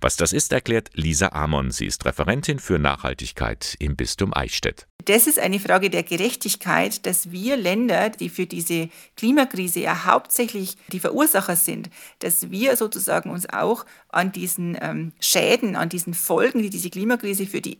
Was 0.00 0.16
das 0.16 0.32
ist, 0.32 0.52
erklärt 0.52 0.90
Lisa 0.94 1.28
Amon. 1.28 1.70
Sie 1.70 1.86
ist 1.86 2.04
Referentin 2.04 2.58
für 2.58 2.78
Nachhaltigkeit 2.78 3.76
im 3.78 3.94
Bistum 3.94 4.34
Eichstätt. 4.34 4.86
Das 5.04 5.26
ist 5.26 5.38
eine 5.38 5.60
Frage 5.60 5.90
der 5.90 6.02
Gerechtigkeit, 6.02 7.06
dass 7.06 7.30
wir 7.30 7.56
Länder, 7.56 8.10
die 8.10 8.28
für 8.28 8.46
diese 8.46 8.88
Klimakrise 9.16 9.80
ja 9.80 10.04
hauptsächlich 10.06 10.76
die 10.92 11.00
Verursacher 11.00 11.56
sind, 11.56 11.90
dass 12.18 12.50
wir 12.50 12.76
sozusagen 12.76 13.30
uns 13.30 13.48
auch 13.48 13.86
an 14.08 14.32
diesen 14.32 14.76
ähm, 14.80 15.12
Schäden, 15.20 15.76
an 15.76 15.88
diesen 15.88 16.14
Folgen, 16.14 16.62
die 16.62 16.70
diese 16.70 16.90
Klimakrise 16.90 17.46
für 17.46 17.60
die 17.60 17.78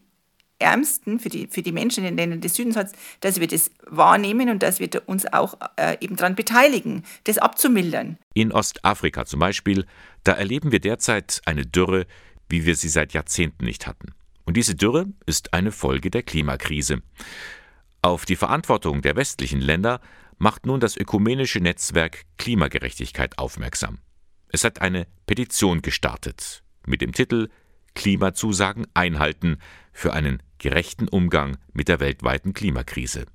Ärmsten, 0.61 1.19
für 1.19 1.29
die, 1.29 1.47
für 1.47 1.63
die 1.63 1.73
Menschen 1.73 2.05
in 2.05 2.13
den 2.13 2.19
Ländern 2.19 2.41
des 2.41 2.55
Südens 2.55 2.77
hat, 2.77 2.93
dass 3.21 3.41
wir 3.41 3.47
das 3.47 3.71
wahrnehmen 3.87 4.51
und 4.51 4.63
dass 4.63 4.81
wir 4.81 4.89
uns 5.07 5.27
auch 5.33 5.55
äh, 5.77 5.97
eben 6.01 6.17
daran 6.17 6.35
beteiligen, 6.35 7.05
das 7.25 7.39
abzumildern. 7.39 8.19
In 8.35 8.53
Ostafrika 8.53 9.25
zum 9.27 9.41
Beispiel, 9.41 9.87
da 10.25 10.33
erleben 10.33 10.73
wir 10.73 10.81
derzeit 10.81 11.41
eine 11.45 11.67
Dürre, 11.67 12.07
wie 12.49 12.67
wir 12.67 12.77
sie 12.77 12.89
seit 12.89 13.13
Jahrzehnten 13.13 13.65
nicht 13.65 13.87
hatten. 13.87 14.13
Und 14.45 14.57
diese 14.57 14.75
Dürre 14.75 15.07
ist 15.27 15.55
eine 15.55 15.73
Folge 15.73 16.11
der 16.11 16.23
Klimakrise. 16.23 17.03
Auf 18.03 18.25
die 18.25 18.37
Verantwortung 18.37 19.03
der 19.03 19.17
westlichen 19.17 19.61
Länder 19.61 20.01
macht 20.39 20.67
nun 20.67 20.81
das 20.81 20.97
ökumenische 20.97 21.61
Netzwerk 21.61 22.25
Klimagerechtigkeit 22.39 23.39
aufmerksam. 23.39 23.99
Es 24.49 24.65
hat 24.65 24.81
eine 24.81 25.07
Petition 25.27 25.83
gestartet 25.83 26.63
mit 26.87 27.03
dem 27.03 27.13
Titel 27.13 27.49
Klimazusagen 27.95 28.87
einhalten 28.95 29.59
für 29.93 30.13
einen 30.13 30.43
gerechten 30.59 31.09
Umgang 31.09 31.57
mit 31.73 31.89
der 31.89 32.01
weltweiten 32.01 32.53
Klimakrise. 32.53 33.27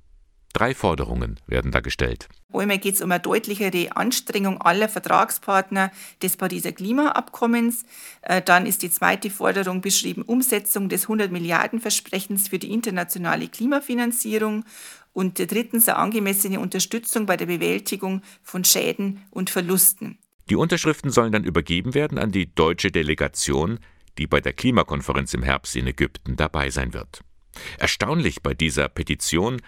Drei 0.56 0.74
Forderungen 0.74 1.38
werden 1.46 1.70
da 1.70 1.80
gestellt. 1.80 2.30
Einmal 2.50 2.78
geht 2.78 2.94
es 2.94 3.02
um 3.02 3.12
eine 3.12 3.20
deutlichere 3.20 3.94
Anstrengung 3.94 4.58
aller 4.62 4.88
Vertragspartner 4.88 5.90
des 6.22 6.38
Pariser 6.38 6.72
Klimaabkommens. 6.72 7.84
Äh, 8.22 8.40
dann 8.40 8.64
ist 8.64 8.80
die 8.80 8.88
zweite 8.88 9.28
Forderung 9.28 9.82
beschrieben, 9.82 10.22
Umsetzung 10.22 10.88
des 10.88 11.02
100 11.02 11.30
Milliarden 11.30 11.78
Versprechens 11.78 12.48
für 12.48 12.58
die 12.58 12.72
internationale 12.72 13.48
Klimafinanzierung. 13.48 14.64
Und 15.12 15.38
drittens 15.38 15.90
eine 15.90 15.98
angemessene 15.98 16.58
Unterstützung 16.58 17.26
bei 17.26 17.36
der 17.36 17.46
Bewältigung 17.46 18.22
von 18.42 18.64
Schäden 18.64 19.20
und 19.30 19.50
Verlusten. 19.50 20.16
Die 20.48 20.56
Unterschriften 20.56 21.10
sollen 21.10 21.32
dann 21.32 21.44
übergeben 21.44 21.92
werden 21.92 22.16
an 22.16 22.32
die 22.32 22.54
deutsche 22.54 22.90
Delegation, 22.90 23.78
die 24.18 24.26
bei 24.26 24.40
der 24.40 24.52
Klimakonferenz 24.52 25.34
im 25.34 25.42
Herbst 25.42 25.76
in 25.76 25.86
Ägypten 25.86 26.36
dabei 26.36 26.70
sein 26.70 26.92
wird. 26.92 27.20
Erstaunlich 27.78 28.42
bei 28.42 28.54
dieser 28.54 28.88
Petition, 28.88 29.60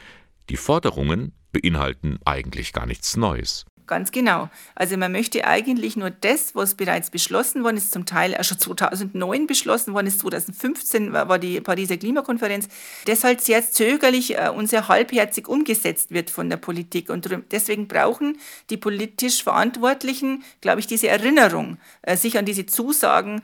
die 0.50 0.56
Forderungen 0.56 1.32
beinhalten 1.52 2.18
eigentlich 2.24 2.72
gar 2.72 2.86
nichts 2.86 3.16
Neues. 3.16 3.66
Ganz 3.88 4.12
genau. 4.12 4.50
Also 4.74 4.98
man 4.98 5.10
möchte 5.10 5.46
eigentlich 5.46 5.96
nur 5.96 6.10
das, 6.10 6.54
was 6.54 6.74
bereits 6.74 7.10
beschlossen 7.10 7.64
worden 7.64 7.78
ist, 7.78 7.90
zum 7.90 8.04
Teil 8.04 8.36
auch 8.36 8.44
schon 8.44 8.58
2009 8.58 9.46
beschlossen 9.46 9.94
worden 9.94 10.06
ist, 10.06 10.20
2015 10.20 11.12
war 11.14 11.38
die 11.38 11.60
Pariser 11.60 11.96
Klimakonferenz, 11.96 12.68
das 13.06 13.24
halt 13.24 13.40
sehr 13.40 13.68
zögerlich 13.68 14.38
äh, 14.38 14.50
und 14.54 14.68
sehr 14.68 14.88
halbherzig 14.88 15.48
umgesetzt 15.48 16.10
wird 16.10 16.28
von 16.28 16.50
der 16.50 16.58
Politik. 16.58 17.08
Und 17.08 17.28
deswegen 17.50 17.88
brauchen 17.88 18.38
die 18.68 18.76
politisch 18.76 19.42
Verantwortlichen, 19.42 20.44
glaube 20.60 20.80
ich, 20.80 20.86
diese 20.86 21.08
Erinnerung, 21.08 21.78
äh, 22.02 22.16
sich 22.16 22.36
an 22.36 22.44
diese 22.44 22.66
Zusagen 22.66 23.40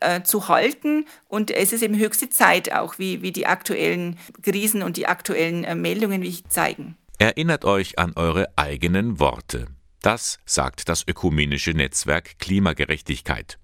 äh, 0.00 0.22
zu 0.22 0.48
halten. 0.48 1.06
Und 1.28 1.50
es 1.50 1.72
ist 1.72 1.82
eben 1.82 1.96
höchste 1.96 2.28
Zeit 2.28 2.70
auch, 2.72 2.98
wie, 2.98 3.22
wie 3.22 3.32
die 3.32 3.46
aktuellen 3.46 4.18
Krisen 4.42 4.82
und 4.82 4.98
die 4.98 5.06
aktuellen 5.06 5.80
Meldungen 5.80 6.20
wie 6.20 6.36
zeigen. 6.48 6.96
Erinnert 7.18 7.64
euch 7.64 7.98
an 7.98 8.12
eure 8.14 8.48
eigenen 8.56 9.18
Worte. 9.18 9.68
Das 10.06 10.38
sagt 10.46 10.88
das 10.88 11.02
ökumenische 11.08 11.72
Netzwerk 11.72 12.38
Klimagerechtigkeit. 12.38 13.58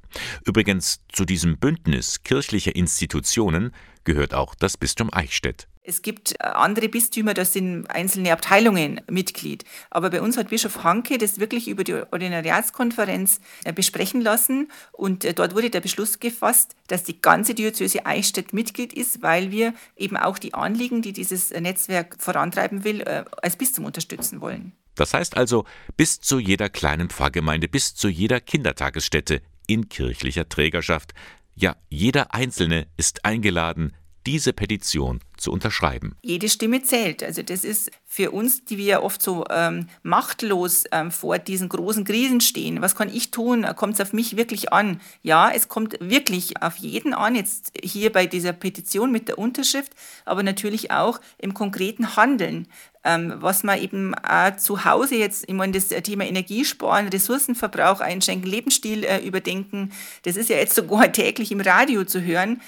Übrigens 0.45 0.99
zu 1.13 1.25
diesem 1.25 1.57
Bündnis 1.57 2.25
kirchlicher 2.25 2.75
Institutionen 2.75 3.73
gehört 4.03 4.35
auch 4.35 4.57
das 4.57 4.77
Bistum 4.77 5.09
Eichstätt. 5.13 5.69
Es 5.85 6.03
gibt 6.03 6.33
äh, 6.33 6.43
andere 6.43 6.89
Bistümer, 6.89 7.35
da 7.35 7.45
sind 7.45 7.87
einzelne 7.87 8.33
Abteilungen 8.33 9.01
Mitglied. 9.09 9.65
Aber 9.89 10.11
bei 10.11 10.21
uns 10.21 10.37
hat 10.37 10.49
Bischof 10.49 10.83
Hanke 10.83 11.17
das 11.17 11.39
wirklich 11.39 11.69
über 11.69 11.85
die 11.85 11.95
Ordinariatskonferenz 11.95 13.39
äh, 13.63 13.73
besprechen 13.73 14.21
lassen. 14.21 14.69
Und 14.91 15.25
äh, 15.25 15.35
dort 15.35 15.55
wurde 15.55 15.71
der 15.71 15.81
Beschluss 15.81 16.19
gefasst, 16.19 16.75
dass 16.89 17.05
die 17.05 17.23
ganze 17.23 17.55
Diözese 17.55 18.05
Eichstätt 18.05 18.53
Mitglied 18.53 18.93
ist, 18.93 19.23
weil 19.23 19.53
wir 19.53 19.75
eben 19.97 20.17
auch 20.17 20.39
die 20.39 20.55
Anliegen, 20.55 21.03
die 21.03 21.13
dieses 21.13 21.51
Netzwerk 21.51 22.17
vorantreiben 22.19 22.83
will, 22.83 23.05
als 23.05 23.55
Bistum 23.55 23.85
unterstützen 23.85 24.41
wollen. 24.41 24.73
Das 24.95 25.15
heißt 25.15 25.37
also, 25.37 25.65
bis 25.97 26.21
zu 26.21 26.39
jeder 26.39 26.69
kleinen 26.69 27.09
Pfarrgemeinde, 27.09 27.69
bis 27.69 27.95
zu 27.95 28.09
jeder 28.09 28.41
Kindertagesstätte 28.41 29.43
in 29.67 29.89
kirchlicher 29.89 30.49
Trägerschaft, 30.49 31.15
ja, 31.55 31.77
jeder 31.89 32.35
Einzelne 32.35 32.87
ist 32.97 33.25
eingeladen, 33.25 33.95
diese 34.27 34.53
Petition 34.53 35.21
zu 35.37 35.51
unterschreiben. 35.51 36.17
Jede 36.23 36.49
Stimme 36.49 36.83
zählt. 36.83 37.23
Also 37.23 37.43
das 37.43 37.65
ist 37.65 37.91
für 38.07 38.31
uns, 38.31 38.65
die 38.65 38.79
wir 38.79 39.03
oft 39.03 39.21
so 39.21 39.45
ähm, 39.51 39.89
machtlos 40.03 40.85
ähm, 40.93 41.11
vor 41.11 41.39
diesen 41.39 41.69
großen 41.69 42.05
Krisen 42.05 42.41
stehen. 42.41 42.81
Was 42.81 42.95
kann 42.95 43.13
ich 43.13 43.31
tun? 43.31 43.67
Kommt 43.75 43.95
es 43.95 44.01
auf 44.01 44.13
mich 44.13 44.37
wirklich 44.37 44.73
an? 44.73 45.01
Ja, 45.23 45.51
es 45.51 45.69
kommt 45.69 45.99
wirklich 46.01 46.63
auf 46.63 46.77
jeden 46.77 47.15
an, 47.15 47.35
jetzt 47.35 47.73
hier 47.83 48.13
bei 48.13 48.27
dieser 48.27 48.53
Petition 48.53 49.11
mit 49.11 49.29
der 49.29 49.39
Unterschrift, 49.39 49.93
aber 50.25 50.43
natürlich 50.43 50.91
auch 50.91 51.21
im 51.39 51.55
konkreten 51.55 52.17
Handeln. 52.17 52.69
Ähm, 53.05 53.35
was 53.39 53.65
man 53.65 53.81
eben 53.81 54.15
auch 54.15 54.57
zu 54.57 54.85
Hause 54.85 55.17
jetzt, 55.17 55.49
ich 55.49 55.55
meine, 55.55 55.73
das 55.73 55.89
Thema 55.89 56.25
Energiesparen, 56.25 57.09
Ressourcenverbrauch 57.09 58.01
einschränken, 58.01 58.49
Lebensstil 58.49 59.03
äh, 59.03 59.19
überdenken, 59.27 59.91
das 60.23 60.37
ist 60.37 60.51
ja 60.51 60.57
jetzt 60.57 60.77
sogar 60.77 61.11
täglich 61.13 61.51
im 61.51 61.61
Radio 61.61 62.05
zu 62.05 62.23
hören 62.23 62.61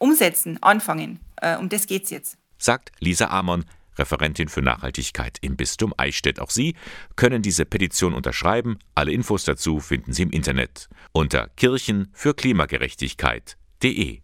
umsetzen, 0.00 0.60
anfangen. 0.62 1.20
Äh, 1.36 1.56
um 1.56 1.68
das 1.68 1.86
geht 1.86 2.04
es 2.04 2.10
jetzt. 2.10 2.38
Sagt 2.58 2.90
Lisa 2.98 3.28
Amon, 3.28 3.64
Referentin 3.96 4.48
für 4.48 4.62
Nachhaltigkeit 4.62 5.38
im 5.40 5.56
Bistum 5.56 5.94
Eichstätt. 5.96 6.40
Auch 6.40 6.50
Sie 6.50 6.74
können 7.16 7.42
diese 7.42 7.64
Petition 7.64 8.14
unterschreiben. 8.14 8.78
Alle 8.94 9.12
Infos 9.12 9.44
dazu 9.44 9.78
finden 9.80 10.12
Sie 10.12 10.22
im 10.22 10.30
Internet 10.30 10.88
unter 11.12 11.48
Kirchen 11.48 12.08
für 12.12 12.34
Klimagerechtigkeit.de. 12.34 14.20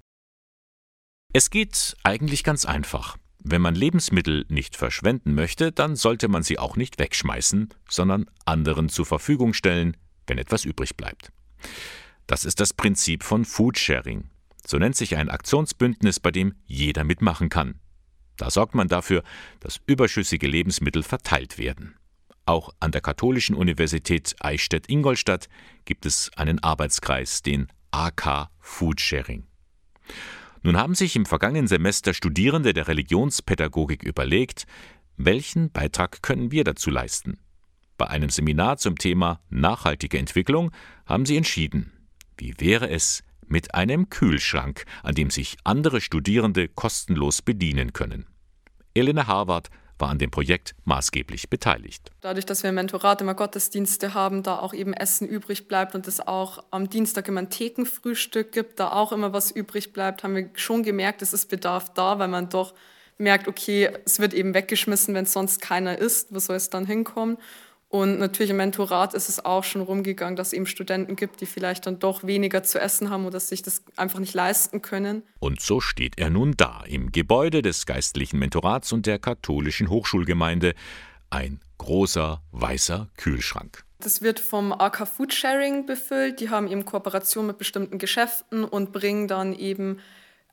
Es 1.33 1.51
geht 1.51 1.97
eigentlich 2.03 2.45
ganz 2.45 2.65
einfach. 2.65 3.17
Wenn 3.49 3.63
man 3.63 3.75
Lebensmittel 3.75 4.45
nicht 4.49 4.75
verschwenden 4.75 5.35
möchte, 5.35 5.71
dann 5.71 5.95
sollte 5.95 6.29
man 6.29 6.43
sie 6.43 6.59
auch 6.59 6.77
nicht 6.77 6.99
wegschmeißen, 6.99 7.69
sondern 7.89 8.27
anderen 8.45 8.89
zur 8.89 9.07
Verfügung 9.07 9.53
stellen, 9.53 9.97
wenn 10.27 10.39
etwas 10.39 10.65
übrig 10.65 10.97
bleibt. 10.97 11.31
Das 12.27 12.45
ist 12.45 12.59
das 12.59 12.73
Prinzip 12.73 13.23
von 13.23 13.45
Foodsharing. 13.45 14.31
So 14.67 14.79
nennt 14.79 14.97
sich 14.97 15.17
ein 15.17 15.29
Aktionsbündnis, 15.29 16.21
bei 16.21 16.31
dem 16.31 16.55
jeder 16.65 17.05
mitmachen 17.05 17.49
kann. 17.49 17.81
Da 18.37 18.51
sorgt 18.51 18.75
man 18.75 18.89
dafür, 18.89 19.23
dass 19.61 19.81
überschüssige 19.87 20.47
Lebensmittel 20.47 21.03
verteilt 21.03 21.59
werden. 21.59 21.95
Auch 22.45 22.71
an 22.79 22.93
der 22.93 23.01
Katholischen 23.01 23.57
Universität 23.57 24.37
Eichstätt-Ingolstadt 24.41 25.49
gibt 25.85 26.07
es 26.07 26.31
einen 26.37 26.63
Arbeitskreis, 26.63 27.43
den 27.43 27.69
AK 27.91 28.49
Foodsharing. 28.61 29.47
Nun 30.63 30.77
haben 30.77 30.95
sich 30.95 31.17
im 31.17 31.27
vergangenen 31.27 31.69
Semester 31.69 32.13
Studierende 32.13 32.73
der 32.73 32.89
Religionspädagogik 32.89 34.03
überlegt, 34.03 34.67
welchen 35.17 35.71
Beitrag 35.71 36.23
können 36.23 36.51
wir 36.51 36.65
dazu 36.65 36.91
leisten? 36.91 37.39
Bei 37.97 38.09
einem 38.09 38.29
Seminar 38.29 38.77
zum 38.77 38.99
Thema 38.99 39.41
nachhaltige 39.49 40.19
Entwicklung 40.19 40.71
haben 41.07 41.25
sie 41.25 41.37
entschieden, 41.37 41.93
wie 42.37 42.55
wäre 42.59 42.91
es, 42.91 43.23
mit 43.49 43.75
einem 43.75 44.11
Kühlschrank, 44.11 44.85
an 45.03 45.15
dem 45.15 45.31
sich 45.31 45.57
andere 45.65 46.01
Studierende 46.01 46.69
kostenlos 46.69 47.43
bedienen 47.43 47.93
können. 47.93 48.27
Elena 48.95 49.27
Harvard 49.27 49.71
war 49.99 50.11
an 50.11 50.19
dem 50.19 50.31
Projekt 50.31 50.75
maßgeblich 50.85 51.49
beteiligt. 51.49 52.11
Dadurch, 52.21 52.47
dass 52.47 52.63
wir 52.63 52.71
im 52.71 52.77
Mentorat 52.77 53.21
immer 53.21 53.35
Gottesdienste 53.35 54.15
haben, 54.15 54.43
da 54.43 54.59
auch 54.59 54.75
eben 54.75 54.93
Essen 54.93 55.27
übrig 55.27 55.69
bleibt 55.69 55.95
und 55.95 56.07
es 56.07 56.21
auch 56.21 56.65
am 56.71 56.91
Dienstag 56.91 57.29
immer 57.29 57.41
ein 57.41 57.51
Thekenfrühstück 57.51 58.53
gibt, 58.53 58.79
da 58.79 58.93
auch 58.93 59.13
immer 59.13 59.33
was 59.33 59.51
übrig 59.51 59.93
bleibt, 59.93 60.23
haben 60.23 60.35
wir 60.35 60.51
schon 60.55 60.83
gemerkt, 60.83 61.23
es 61.23 61.33
ist 61.33 61.49
Bedarf 61.49 61.93
da, 61.95 62.19
weil 62.19 62.29
man 62.29 62.49
doch 62.49 62.75
merkt, 63.19 63.49
okay, 63.49 63.91
es 64.05 64.19
wird 64.19 64.35
eben 64.35 64.53
weggeschmissen, 64.53 65.15
wenn 65.15 65.25
sonst 65.25 65.61
keiner 65.61 65.97
isst, 65.99 66.35
wo 66.35 66.39
soll 66.39 66.57
es 66.57 66.69
dann 66.69 66.87
hinkommen? 66.87 67.39
Und 67.89 68.19
natürlich 68.19 68.51
im 68.51 68.57
Mentorat 68.57 69.15
ist 69.15 69.29
es 69.29 69.45
auch 69.45 69.63
schon 69.63 69.81
rumgegangen, 69.81 70.35
dass 70.35 70.49
es 70.49 70.53
eben 70.55 70.67
Studenten 70.67 71.15
gibt, 71.15 71.41
die 71.41 71.47
vielleicht 71.47 71.87
dann 71.87 72.01
doch 72.01 72.25
weniger 72.25 72.63
zu 72.63 72.81
essen 72.81 73.11
haben 73.11 73.27
oder 73.27 73.39
sich 73.39 73.63
das 73.63 73.85
einfach 73.97 74.19
nicht 74.19 74.35
leisten 74.35 74.83
können. 74.83 75.23
Und 75.39 75.61
so 75.61 75.81
steht 75.81 76.19
er 76.19 76.31
nun 76.31 76.55
da 76.57 76.83
im 76.87 77.13
Gebäude 77.13 77.63
des 77.63 77.87
geistlichen 77.87 78.39
Mentorats 78.39 78.93
und 78.93 79.07
der 79.07 79.19
katholischen 79.19 79.89
Hochschulgemeinde. 79.89 80.75
Ein 81.31 81.61
großer 81.79 82.43
weißer 82.53 83.09
Kühlschrank. 83.17 83.85
Das 84.01 84.21
wird 84.21 84.41
vom 84.41 84.73
AK 84.73 85.07
Food 85.09 85.33
Sharing 85.33 85.87
befüllt. 85.87 86.41
Die 86.41 86.51
haben 86.51 86.69
eben 86.69 86.85
Kooperation 86.85 87.47
mit 87.47 87.59
bestimmten 87.59 87.99
Geschäften 87.99 88.65
und 88.65 88.93
bringen 88.93 89.27
dann 89.27 89.55
eben 89.55 90.01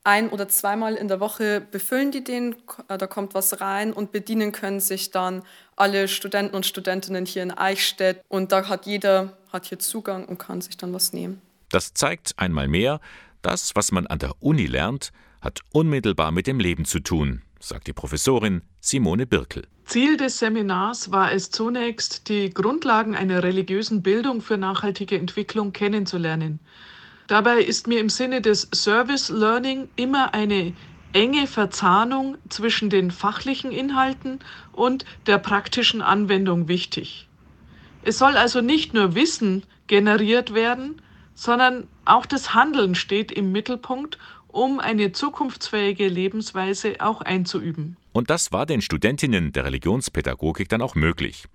ein- 0.03 0.29
oder 0.29 0.47
zweimal 0.47 0.95
in 0.95 1.07
der 1.07 1.19
Woche 1.19 1.61
befüllen 1.61 2.11
die 2.11 2.23
den, 2.23 2.55
äh, 2.87 2.97
da 2.97 3.07
kommt 3.07 3.33
was 3.33 3.61
rein 3.61 3.93
und 3.93 4.11
bedienen 4.11 4.51
können 4.51 4.79
sich 4.79 5.11
dann 5.11 5.43
alle 5.75 6.07
Studenten 6.07 6.55
und 6.55 6.65
Studentinnen 6.65 7.25
hier 7.25 7.43
in 7.43 7.51
Eichstätt 7.51 8.21
und 8.27 8.51
da 8.51 8.67
hat 8.67 8.85
jeder 8.85 9.37
hat 9.51 9.65
hier 9.65 9.79
Zugang 9.79 10.25
und 10.25 10.39
kann 10.39 10.61
sich 10.61 10.77
dann 10.77 10.93
was 10.93 11.13
nehmen. 11.13 11.41
Das 11.69 11.93
zeigt 11.93 12.33
einmal 12.37 12.67
mehr, 12.67 12.99
das, 13.41 13.75
was 13.75 13.91
man 13.91 14.07
an 14.07 14.19
der 14.19 14.33
Uni 14.39 14.65
lernt, 14.65 15.11
hat 15.41 15.61
unmittelbar 15.71 16.31
mit 16.31 16.47
dem 16.47 16.59
Leben 16.59 16.85
zu 16.85 16.99
tun, 16.99 17.41
sagt 17.59 17.87
die 17.87 17.93
Professorin 17.93 18.61
Simone 18.79 19.25
Birkel. 19.25 19.67
Ziel 19.85 20.17
des 20.17 20.39
Seminars 20.39 21.11
war 21.11 21.33
es 21.33 21.51
zunächst, 21.51 22.29
die 22.29 22.49
Grundlagen 22.49 23.15
einer 23.15 23.43
religiösen 23.43 24.01
Bildung 24.01 24.41
für 24.41 24.57
nachhaltige 24.57 25.17
Entwicklung 25.17 25.73
kennenzulernen. 25.73 26.59
Dabei 27.27 27.61
ist 27.61 27.87
mir 27.87 27.99
im 27.99 28.09
Sinne 28.09 28.41
des 28.41 28.67
Service 28.73 29.29
Learning 29.29 29.87
immer 29.95 30.33
eine 30.33 30.73
enge 31.13 31.47
Verzahnung 31.47 32.37
zwischen 32.49 32.89
den 32.89 33.11
fachlichen 33.11 33.71
Inhalten 33.71 34.39
und 34.71 35.05
der 35.27 35.37
praktischen 35.37 36.01
Anwendung 36.01 36.67
wichtig. 36.67 37.27
Es 38.03 38.17
soll 38.17 38.35
also 38.35 38.61
nicht 38.61 38.93
nur 38.93 39.15
Wissen 39.15 39.63
generiert 39.87 40.53
werden, 40.53 41.01
sondern 41.35 41.87
auch 42.05 42.25
das 42.25 42.53
Handeln 42.53 42.95
steht 42.95 43.31
im 43.31 43.51
Mittelpunkt, 43.51 44.17
um 44.47 44.79
eine 44.79 45.11
zukunftsfähige 45.11 46.07
Lebensweise 46.07 46.95
auch 46.99 47.21
einzuüben. 47.21 47.97
Und 48.11 48.29
das 48.29 48.51
war 48.51 48.67
den 48.67 48.81
Studentinnen 48.81 49.51
der 49.51 49.65
Religionspädagogik 49.65 50.69
dann 50.69 50.81
auch 50.81 50.93
möglich. 50.93 51.45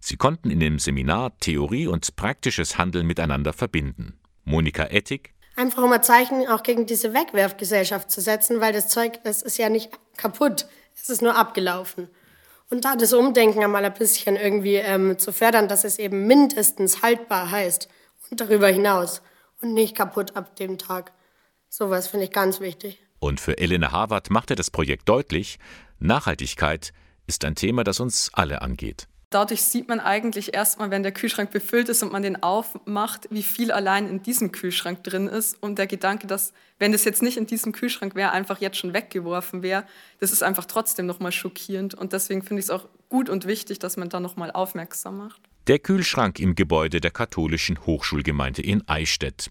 Sie 0.00 0.16
konnten 0.16 0.50
in 0.50 0.60
dem 0.60 0.78
Seminar 0.78 1.36
Theorie 1.38 1.86
und 1.86 2.16
praktisches 2.16 2.78
Handeln 2.78 3.06
miteinander 3.06 3.52
verbinden. 3.52 4.14
Monika 4.46 4.84
Ettig. 4.84 5.34
Einfach 5.56 5.82
um 5.82 5.92
ein 5.92 6.02
Zeichen 6.02 6.46
auch 6.48 6.62
gegen 6.62 6.86
diese 6.86 7.12
Wegwerfgesellschaft 7.12 8.10
zu 8.10 8.20
setzen, 8.20 8.60
weil 8.60 8.72
das 8.72 8.88
Zeug, 8.88 9.20
das 9.24 9.42
ist 9.42 9.58
ja 9.58 9.68
nicht 9.68 9.90
kaputt, 10.16 10.66
es 10.94 11.08
ist 11.08 11.22
nur 11.22 11.36
abgelaufen. 11.36 12.08
Und 12.70 12.84
da 12.84 12.96
das 12.96 13.12
Umdenken 13.12 13.62
einmal 13.62 13.84
ein 13.84 13.94
bisschen 13.94 14.36
irgendwie 14.36 14.76
ähm, 14.76 15.18
zu 15.18 15.32
fördern, 15.32 15.68
dass 15.68 15.84
es 15.84 15.98
eben 15.98 16.26
mindestens 16.26 17.02
haltbar 17.02 17.50
heißt 17.50 17.88
und 18.30 18.40
darüber 18.40 18.68
hinaus 18.68 19.22
und 19.60 19.74
nicht 19.74 19.96
kaputt 19.96 20.36
ab 20.36 20.56
dem 20.56 20.78
Tag. 20.78 21.12
Sowas 21.68 22.08
finde 22.08 22.26
ich 22.26 22.32
ganz 22.32 22.60
wichtig. 22.60 23.02
Und 23.18 23.40
für 23.40 23.58
Elena 23.58 23.92
Harvard 23.92 24.30
machte 24.30 24.54
das 24.54 24.70
Projekt 24.70 25.08
deutlich, 25.08 25.58
Nachhaltigkeit 25.98 26.92
ist 27.26 27.44
ein 27.44 27.54
Thema, 27.54 27.82
das 27.84 28.00
uns 28.00 28.30
alle 28.32 28.62
angeht. 28.62 29.08
Dadurch 29.36 29.64
sieht 29.64 29.86
man 29.86 30.00
eigentlich 30.00 30.54
erstmal, 30.54 30.90
wenn 30.90 31.02
der 31.02 31.12
Kühlschrank 31.12 31.50
befüllt 31.50 31.90
ist 31.90 32.02
und 32.02 32.10
man 32.10 32.22
den 32.22 32.42
aufmacht, 32.42 33.28
wie 33.28 33.42
viel 33.42 33.70
allein 33.70 34.08
in 34.08 34.22
diesem 34.22 34.50
Kühlschrank 34.50 35.04
drin 35.04 35.26
ist. 35.26 35.62
Und 35.62 35.76
der 35.76 35.86
Gedanke, 35.86 36.26
dass, 36.26 36.54
wenn 36.78 36.92
das 36.92 37.04
jetzt 37.04 37.20
nicht 37.20 37.36
in 37.36 37.46
diesem 37.46 37.72
Kühlschrank 37.72 38.14
wäre, 38.14 38.32
einfach 38.32 38.62
jetzt 38.62 38.78
schon 38.78 38.94
weggeworfen 38.94 39.62
wäre, 39.62 39.84
das 40.20 40.32
ist 40.32 40.42
einfach 40.42 40.64
trotzdem 40.64 41.04
nochmal 41.04 41.32
schockierend. 41.32 41.92
Und 41.92 42.14
deswegen 42.14 42.40
finde 42.40 42.60
ich 42.60 42.64
es 42.64 42.70
auch 42.70 42.88
gut 43.10 43.28
und 43.28 43.46
wichtig, 43.46 43.78
dass 43.78 43.98
man 43.98 44.08
da 44.08 44.20
nochmal 44.20 44.50
aufmerksam 44.50 45.18
macht. 45.18 45.42
Der 45.66 45.80
Kühlschrank 45.80 46.40
im 46.40 46.54
Gebäude 46.54 47.00
der 47.00 47.10
katholischen 47.10 47.84
Hochschulgemeinde 47.84 48.62
in 48.62 48.88
Eichstätt. 48.88 49.50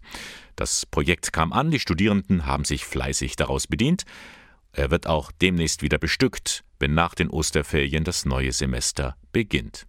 Das 0.56 0.88
Projekt 0.88 1.32
kam 1.32 1.54
an, 1.54 1.70
die 1.70 1.80
Studierenden 1.80 2.48
haben 2.48 2.66
sich 2.66 2.86
fleißig 2.86 3.36
daraus 3.36 3.68
bedient. 3.68 4.04
Er 4.72 4.90
wird 4.90 5.06
auch 5.06 5.32
demnächst 5.32 5.84
wieder 5.84 6.00
bestückt, 6.00 6.65
wenn 6.80 6.94
nach 6.94 7.16
den 7.16 7.30
Osterferien 7.30 8.04
das 8.04 8.26
neue 8.26 8.52
Semester 8.52 9.16
beginnt. 9.32 9.86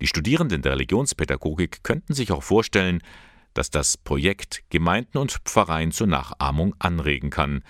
Die 0.00 0.06
Studierenden 0.06 0.62
der 0.62 0.72
Religionspädagogik 0.72 1.82
könnten 1.82 2.14
sich 2.14 2.30
auch 2.30 2.42
vorstellen, 2.42 3.02
dass 3.54 3.70
das 3.70 3.96
Projekt 3.96 4.62
Gemeinden 4.70 5.18
und 5.18 5.32
Pfarreien 5.44 5.90
zur 5.90 6.06
Nachahmung 6.06 6.74
anregen 6.78 7.30
kann. 7.30 7.64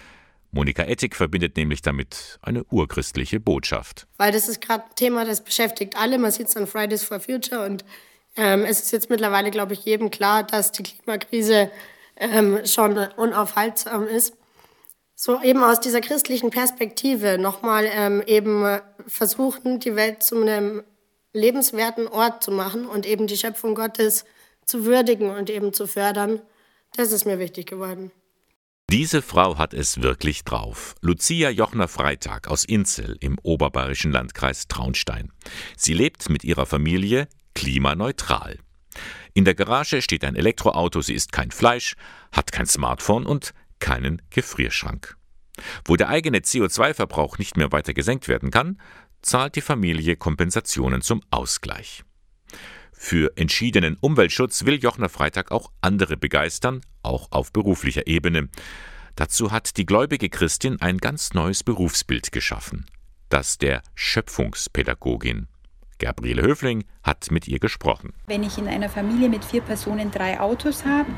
Monika 0.51 0.83
Ettig 0.83 1.15
verbindet 1.15 1.57
nämlich 1.57 1.83
damit 1.83 2.39
eine 2.43 2.65
urchristliche 2.65 3.41
Botschaft. 3.41 4.07
Weil 4.17 4.33
das 4.33 4.49
ist 4.49 4.61
gerade 4.61 4.85
ein 4.85 4.95
Thema, 4.97 5.25
das 5.25 5.43
beschäftigt 5.43 5.97
alle. 5.97 6.19
Man 6.19 6.31
sieht 6.31 6.49
es 6.49 6.57
an 6.57 6.67
Fridays 6.67 7.05
for 7.05 7.21
Future 7.21 7.65
und 7.65 7.85
ähm, 8.37 8.65
es 8.65 8.81
ist 8.81 8.93
jetzt 8.93 9.11
mittlerweile, 9.11 9.51
glaube 9.51 9.75
ich, 9.75 9.85
jedem 9.85 10.11
klar, 10.11 10.43
dass 10.43 10.73
die 10.73 10.83
Klimakrise 10.83 11.71
ähm, 12.17 12.61
schon 12.65 12.97
unaufhaltsam 13.17 14.07
ist 14.07 14.35
so 15.21 15.43
eben 15.43 15.65
aus 15.65 15.81
dieser 15.81 16.01
christlichen 16.01 16.51
Perspektive 16.51 17.39
nochmal 17.39 17.89
ähm, 17.91 18.23
eben 18.25 18.79
versuchen, 19.09 19.81
die 19.81 19.97
Welt 19.97 20.23
zu 20.23 20.41
einem 20.41 20.85
lebenswerten 21.33 22.07
Ort 22.07 22.45
zu 22.45 22.53
machen 22.53 22.87
und 22.87 23.05
eben 23.05 23.27
die 23.27 23.37
Schöpfung 23.37 23.75
Gottes 23.75 24.25
zu 24.65 24.85
würdigen 24.85 25.31
und 25.31 25.51
eben 25.51 25.73
zu 25.73 25.89
fördern. 25.89 26.41
Das 26.95 27.11
ist 27.11 27.25
mir 27.25 27.41
wichtig 27.41 27.67
geworden. 27.67 28.13
Diese 28.91 29.21
Frau 29.21 29.59
hat 29.59 29.75
es 29.75 30.01
wirklich 30.03 30.45
drauf. 30.45 30.95
Lucia 31.01 31.51
Jochner 31.51 31.89
Freitag 31.89 32.47
aus 32.47 32.65
Inzel 32.65 33.17
im 33.19 33.41
oberbayerischen 33.43 34.13
Landkreis 34.13 34.69
Traunstein. 34.69 35.33
Sie 35.77 35.95
lebt 35.95 36.31
mit 36.31 36.45
ihrer 36.45 36.65
Familie 36.65 37.27
klimaneutral. 37.57 38.61
In 39.35 39.45
der 39.45 39.57
Garage 39.57 40.01
steht 40.01 40.23
ein 40.23 40.37
Elektroauto, 40.37 41.01
sie 41.01 41.15
isst 41.15 41.33
kein 41.33 41.51
Fleisch, 41.51 41.97
hat 42.31 42.53
kein 42.53 42.67
Smartphone 42.67 43.27
und 43.27 43.53
keinen 43.81 44.23
Gefrierschrank. 44.31 45.17
Wo 45.85 45.97
der 45.97 46.09
eigene 46.09 46.39
CO2-Verbrauch 46.39 47.39
nicht 47.39 47.57
mehr 47.57 47.73
weiter 47.73 47.95
gesenkt 47.95 48.29
werden 48.29 48.51
kann, 48.51 48.81
zahlt 49.23 49.57
die 49.57 49.61
Familie 49.61 50.17
Kompensationen 50.17 51.03
zum 51.03 51.23
Ausgleich. 51.31 52.05
Für 52.93 53.37
entschiedenen 53.37 53.97
Umweltschutz 54.01 54.65
will 54.65 54.83
Jochner 54.83 55.09
Freitag 55.09 55.53
auch 55.53 55.71
andere 55.81 56.17
begeistern, 56.17 56.81
auch 57.03 57.31
auf 57.31 57.53
beruflicher 57.53 58.07
Ebene. 58.07 58.49
Dazu 59.15 59.53
hat 59.53 59.77
die 59.77 59.87
gläubige 59.87 60.29
Christin 60.29 60.81
ein 60.81 60.99
ganz 60.99 61.33
neues 61.33 61.63
Berufsbild 61.63 62.33
geschaffen, 62.33 62.87
das 63.29 63.59
der 63.59 63.83
Schöpfungspädagogin. 63.95 65.49
Gabriele 65.99 66.43
Höfling 66.43 66.85
hat 67.03 67.31
mit 67.31 67.49
ihr 67.49 67.59
gesprochen. 67.59 68.13
Wenn 68.27 68.43
ich 68.43 68.59
in 68.59 68.69
einer 68.69 68.89
Familie 68.89 69.29
mit 69.29 69.45
vier 69.45 69.61
Personen 69.61 70.11
drei 70.11 70.41
Autos 70.41 70.85
habe, 70.85 71.11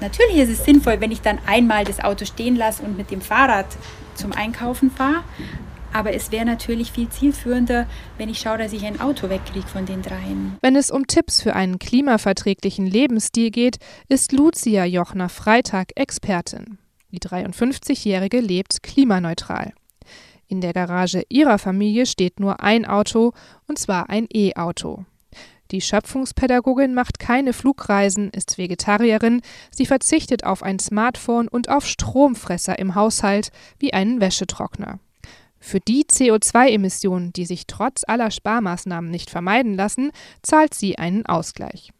natürlich 0.00 0.36
ist 0.36 0.50
es 0.50 0.64
sinnvoll, 0.64 1.00
wenn 1.00 1.10
ich 1.10 1.20
dann 1.20 1.38
einmal 1.46 1.84
das 1.84 2.00
Auto 2.00 2.24
stehen 2.24 2.56
lasse 2.56 2.82
und 2.82 2.96
mit 2.96 3.10
dem 3.10 3.20
Fahrrad 3.20 3.66
zum 4.14 4.32
Einkaufen 4.32 4.90
fahre. 4.90 5.24
Aber 5.92 6.12
es 6.12 6.30
wäre 6.30 6.44
natürlich 6.44 6.92
viel 6.92 7.08
zielführender, 7.08 7.86
wenn 8.18 8.28
ich 8.28 8.38
schaue, 8.38 8.58
dass 8.58 8.72
ich 8.72 8.84
ein 8.84 9.00
Auto 9.00 9.30
wegkriege 9.30 9.66
von 9.66 9.86
den 9.86 10.02
dreien. 10.02 10.56
Wenn 10.60 10.76
es 10.76 10.90
um 10.90 11.06
Tipps 11.06 11.40
für 11.42 11.54
einen 11.54 11.78
klimaverträglichen 11.78 12.86
Lebensstil 12.86 13.50
geht, 13.50 13.78
ist 14.08 14.32
Lucia 14.32 14.84
Jochner 14.84 15.28
Freitag 15.28 15.92
Expertin. 15.94 16.78
Die 17.12 17.20
53-Jährige 17.20 18.40
lebt 18.40 18.82
klimaneutral. 18.82 19.72
In 20.48 20.60
der 20.60 20.72
Garage 20.72 21.24
ihrer 21.28 21.58
Familie 21.58 22.06
steht 22.06 22.38
nur 22.40 22.60
ein 22.60 22.84
Auto, 22.84 23.32
und 23.66 23.78
zwar 23.78 24.08
ein 24.10 24.28
E-Auto. 24.32 25.04
Die 25.72 25.80
Schöpfungspädagogin 25.80 26.94
macht 26.94 27.18
keine 27.18 27.52
Flugreisen, 27.52 28.30
ist 28.30 28.56
Vegetarierin, 28.56 29.42
sie 29.72 29.86
verzichtet 29.86 30.44
auf 30.44 30.62
ein 30.62 30.78
Smartphone 30.78 31.48
und 31.48 31.68
auf 31.68 31.86
Stromfresser 31.86 32.78
im 32.78 32.94
Haushalt 32.94 33.50
wie 33.78 33.92
einen 33.92 34.20
Wäschetrockner. 34.20 35.00
Für 35.58 35.80
die 35.80 36.04
CO2-Emissionen, 36.04 37.32
die 37.32 37.46
sich 37.46 37.66
trotz 37.66 38.04
aller 38.06 38.30
Sparmaßnahmen 38.30 39.10
nicht 39.10 39.30
vermeiden 39.30 39.74
lassen, 39.74 40.12
zahlt 40.42 40.74
sie 40.74 40.98
einen 40.98 41.26
Ausgleich. 41.26 41.90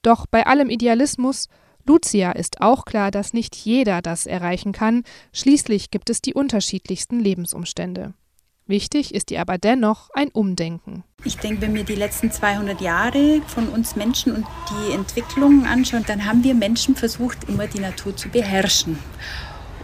Doch 0.00 0.24
bei 0.24 0.46
allem 0.46 0.70
Idealismus 0.70 1.48
Lucia 1.86 2.32
ist 2.32 2.60
auch 2.60 2.84
klar, 2.84 3.10
dass 3.10 3.32
nicht 3.32 3.54
jeder 3.54 4.02
das 4.02 4.26
erreichen 4.26 4.72
kann, 4.72 5.04
schließlich 5.32 5.90
gibt 5.90 6.10
es 6.10 6.20
die 6.20 6.34
unterschiedlichsten 6.34 7.20
Lebensumstände. 7.20 8.14
Wichtig 8.68 9.14
ist 9.14 9.30
ihr 9.30 9.40
aber 9.40 9.58
dennoch 9.58 10.10
ein 10.12 10.28
Umdenken. 10.30 11.04
Ich 11.24 11.36
denke, 11.36 11.62
wenn 11.62 11.74
wir 11.76 11.84
die 11.84 11.94
letzten 11.94 12.32
200 12.32 12.80
Jahre 12.80 13.40
von 13.46 13.68
uns 13.68 13.94
Menschen 13.94 14.34
und 14.34 14.44
die 14.70 14.92
Entwicklungen 14.92 15.66
anschauen, 15.66 16.04
dann 16.08 16.24
haben 16.24 16.42
wir 16.42 16.54
Menschen 16.54 16.96
versucht, 16.96 17.48
immer 17.48 17.68
die 17.68 17.78
Natur 17.78 18.16
zu 18.16 18.28
beherrschen. 18.28 18.98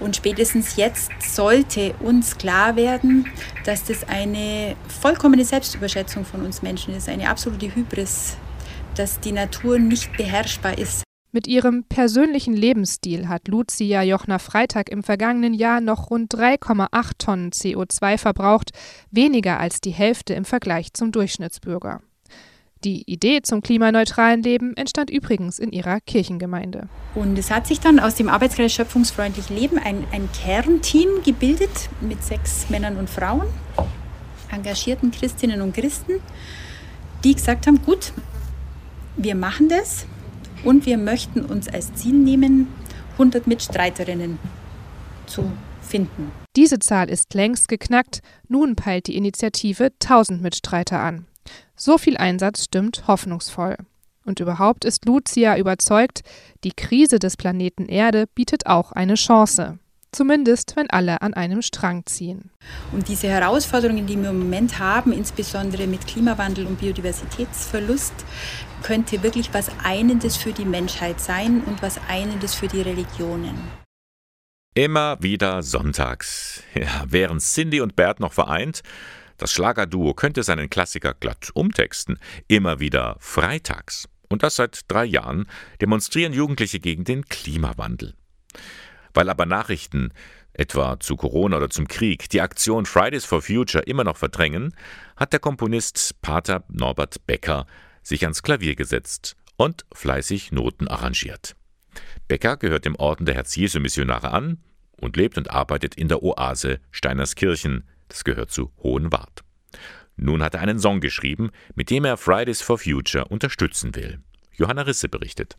Und 0.01 0.17
spätestens 0.17 0.75
jetzt 0.75 1.13
sollte 1.23 1.95
uns 2.01 2.37
klar 2.37 2.75
werden, 2.75 3.29
dass 3.65 3.85
das 3.85 4.03
eine 4.09 4.75
vollkommene 5.01 5.45
Selbstüberschätzung 5.45 6.25
von 6.25 6.45
uns 6.45 6.61
Menschen 6.63 6.95
ist, 6.95 7.09
eine 7.09 7.29
absolute 7.29 7.73
Hybris, 7.73 8.37
dass 8.97 9.21
die 9.21 9.31
Natur 9.31 9.79
nicht 9.79 10.17
beherrschbar 10.17 10.77
ist. 10.77 11.05
Mit 11.35 11.47
ihrem 11.47 11.85
persönlichen 11.85 12.53
Lebensstil 12.53 13.27
hat 13.27 13.49
Lucia 13.49 14.03
Jochner 14.03 14.39
Freitag 14.39 14.91
im 14.91 15.03
vergangenen 15.03 15.55
Jahr 15.55 15.81
noch 15.81 16.11
rund 16.11 16.35
3,8 16.35 17.11
Tonnen 17.17 17.51
CO2 17.53 18.19
verbraucht, 18.19 18.73
weniger 19.11 19.59
als 19.59 19.81
die 19.81 19.93
Hälfte 19.93 20.35
im 20.35 20.45
Vergleich 20.45 20.93
zum 20.93 21.11
Durchschnittsbürger. 21.11 22.03
Die 22.85 23.11
Idee 23.11 23.41
zum 23.41 23.63
klimaneutralen 23.63 24.43
Leben 24.43 24.77
entstand 24.77 25.09
übrigens 25.09 25.59
in 25.59 25.73
ihrer 25.73 26.01
Kirchengemeinde. 26.01 26.91
Und 27.15 27.39
es 27.39 27.51
hat 27.51 27.67
sich 27.67 27.81
dann 27.81 27.99
aus 27.99 28.15
dem 28.15 28.29
Arbeitskreis 28.29 28.75
Schöpfungsfreundlich 28.75 29.49
Leben 29.49 29.79
ein, 29.79 30.05
ein 30.13 30.29
Kernteam 30.33 31.23
gebildet 31.25 31.89
mit 32.03 32.23
sechs 32.23 32.69
Männern 32.69 32.99
und 32.99 33.09
Frauen, 33.09 33.47
engagierten 34.51 35.11
Christinnen 35.13 35.63
und 35.63 35.73
Christen, 35.73 36.21
die 37.25 37.35
gesagt 37.35 37.67
haben, 37.67 37.81
gut, 37.81 38.13
wir 39.17 39.35
machen 39.35 39.71
das, 39.71 40.07
und 40.65 40.87
wir 40.87 40.99
möchten 40.99 41.45
uns 41.45 41.69
als 41.69 41.95
Ziel 41.95 42.15
nehmen, 42.15 42.69
100 43.13 43.47
Mitstreiterinnen 43.47 44.39
zu 45.27 45.51
finden. 45.81 46.33
Diese 46.57 46.79
Zahl 46.79 47.09
ist 47.11 47.35
längst 47.35 47.69
geknackt. 47.69 48.21
Nun 48.49 48.77
peilt 48.77 49.07
die 49.07 49.17
Initiative 49.17 49.91
1000 50.03 50.43
Mitstreiter 50.43 51.01
an. 51.01 51.27
So 51.77 51.99
viel 51.99 52.17
Einsatz 52.17 52.65
stimmt 52.65 53.07
hoffnungsvoll. 53.07 53.77
Und 54.25 54.39
überhaupt 54.39 54.85
ist 54.85 55.05
Lucia 55.05 55.57
überzeugt, 55.57 56.23
die 56.63 56.73
Krise 56.73 57.19
des 57.19 57.37
Planeten 57.37 57.87
Erde 57.87 58.27
bietet 58.35 58.67
auch 58.67 58.93
eine 58.93 59.15
Chance. 59.15 59.79
Zumindest, 60.15 60.77
wenn 60.77 60.91
alle 60.91 61.23
an 61.23 61.33
einem 61.33 61.63
Strang 61.63 62.05
ziehen. 62.05 62.51
Und 62.93 63.09
diese 63.09 63.29
Herausforderungen, 63.29 64.07
die 64.07 64.21
wir 64.21 64.29
im 64.29 64.41
Moment 64.41 64.79
haben, 64.79 65.11
insbesondere 65.13 65.87
mit 65.87 66.07
Klimawandel 66.07 66.67
und 66.67 66.79
Biodiversitätsverlust, 66.79 68.13
könnte 68.83 69.23
wirklich 69.23 69.55
was 69.55 69.71
Einendes 69.83 70.37
für 70.37 70.53
die 70.53 70.67
Menschheit 70.67 71.19
sein 71.19 71.63
und 71.65 71.81
was 71.81 71.99
Einendes 72.09 72.55
für 72.55 72.69
die 72.69 72.83
Religionen. 72.83 73.57
Immer 74.75 75.17
wieder 75.21 75.63
sonntags. 75.63 76.63
Ja, 76.75 77.05
wären 77.07 77.39
Cindy 77.39 77.81
und 77.81 77.97
Bert 77.97 78.21
noch 78.21 78.33
vereint, 78.33 78.83
das 79.39 79.51
Schlagerduo 79.53 80.15
könnte 80.15 80.43
seinen 80.45 80.71
Klassiker 80.71 81.15
glatt 81.15 81.51
umtexten. 81.55 82.19
Immer 82.47 82.79
wieder 82.79 83.17
freitags. 83.19 84.09
Und 84.29 84.45
das 84.45 84.57
seit 84.57 84.83
drei 84.89 85.05
Jahren 85.05 85.47
demonstrieren 85.81 86.33
Jugendliche 86.33 86.79
gegen 86.79 87.03
den 87.03 87.25
Klimawandel. 87.25 88.15
Weil 89.15 89.29
aber 89.29 89.47
Nachrichten, 89.47 90.13
etwa 90.53 90.99
zu 91.01 91.17
Corona 91.17 91.57
oder 91.57 91.71
zum 91.71 91.89
Krieg, 91.89 92.29
die 92.31 92.41
Aktion 92.41 92.87
Fridays 92.87 93.25
for 93.25 93.43
Future 93.43 93.85
immer 93.85 94.05
noch 94.05 94.17
verdrängen, 94.17 94.75
hat 95.17 95.33
der 95.33 95.41
Komponist 95.41 96.21
Pater 96.23 96.65
Norbert 96.69 97.27
Becker 97.27 97.67
sich 98.03 98.23
ans 98.25 98.43
Klavier 98.43 98.75
gesetzt 98.75 99.37
und 99.57 99.85
fleißig 99.93 100.53
Noten 100.53 100.89
arrangiert. 100.89 101.57
Becker 102.29 102.57
gehört 102.57 102.85
dem 102.85 102.97
Orden 102.97 103.27
der 103.27 103.35
Herz-Jesu-Missionare 103.35 104.33
an 104.33 104.59
und 104.97 105.17
lebt 105.17 105.37
und 105.39 105.51
arbeitet 105.51 105.95
in 105.95 106.09
der 106.09 106.23
Oase 106.23 106.81
Steinerskirchen, 106.91 107.85
das 108.09 108.25
gehört 108.25 108.51
zu 108.51 108.73
Hohenwart. 108.83 109.43
Nun 110.17 110.43
hat 110.43 110.55
er 110.55 110.61
einen 110.61 110.79
Song 110.79 111.01
geschrieben, 111.01 111.51
mit 111.75 111.91
dem 111.91 112.05
er 112.05 112.17
Fridays 112.17 112.63
for 112.63 112.79
Future 112.79 113.27
unterstützen 113.27 113.95
will. 113.95 114.21
Johanna 114.53 114.83
Risse 114.83 115.09
berichtet. 115.09 115.57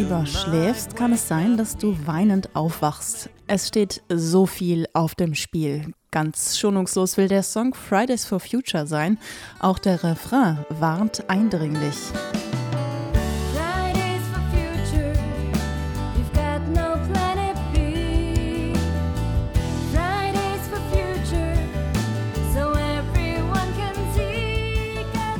Wenn 0.00 0.08
du 0.08 0.14
lieber 0.14 0.26
schläfst, 0.26 0.96
kann 0.96 1.12
es 1.12 1.28
sein, 1.28 1.58
dass 1.58 1.76
du 1.76 1.94
weinend 2.06 2.56
aufwachst. 2.56 3.28
Es 3.46 3.68
steht 3.68 4.00
so 4.08 4.46
viel 4.46 4.86
auf 4.94 5.14
dem 5.14 5.34
Spiel. 5.34 5.92
Ganz 6.10 6.58
schonungslos 6.58 7.18
will 7.18 7.28
der 7.28 7.42
Song 7.42 7.74
Fridays 7.74 8.24
for 8.24 8.40
Future 8.40 8.86
sein. 8.86 9.18
Auch 9.58 9.78
der 9.78 10.02
Refrain 10.02 10.64
warnt 10.70 11.28
eindringlich. 11.28 11.96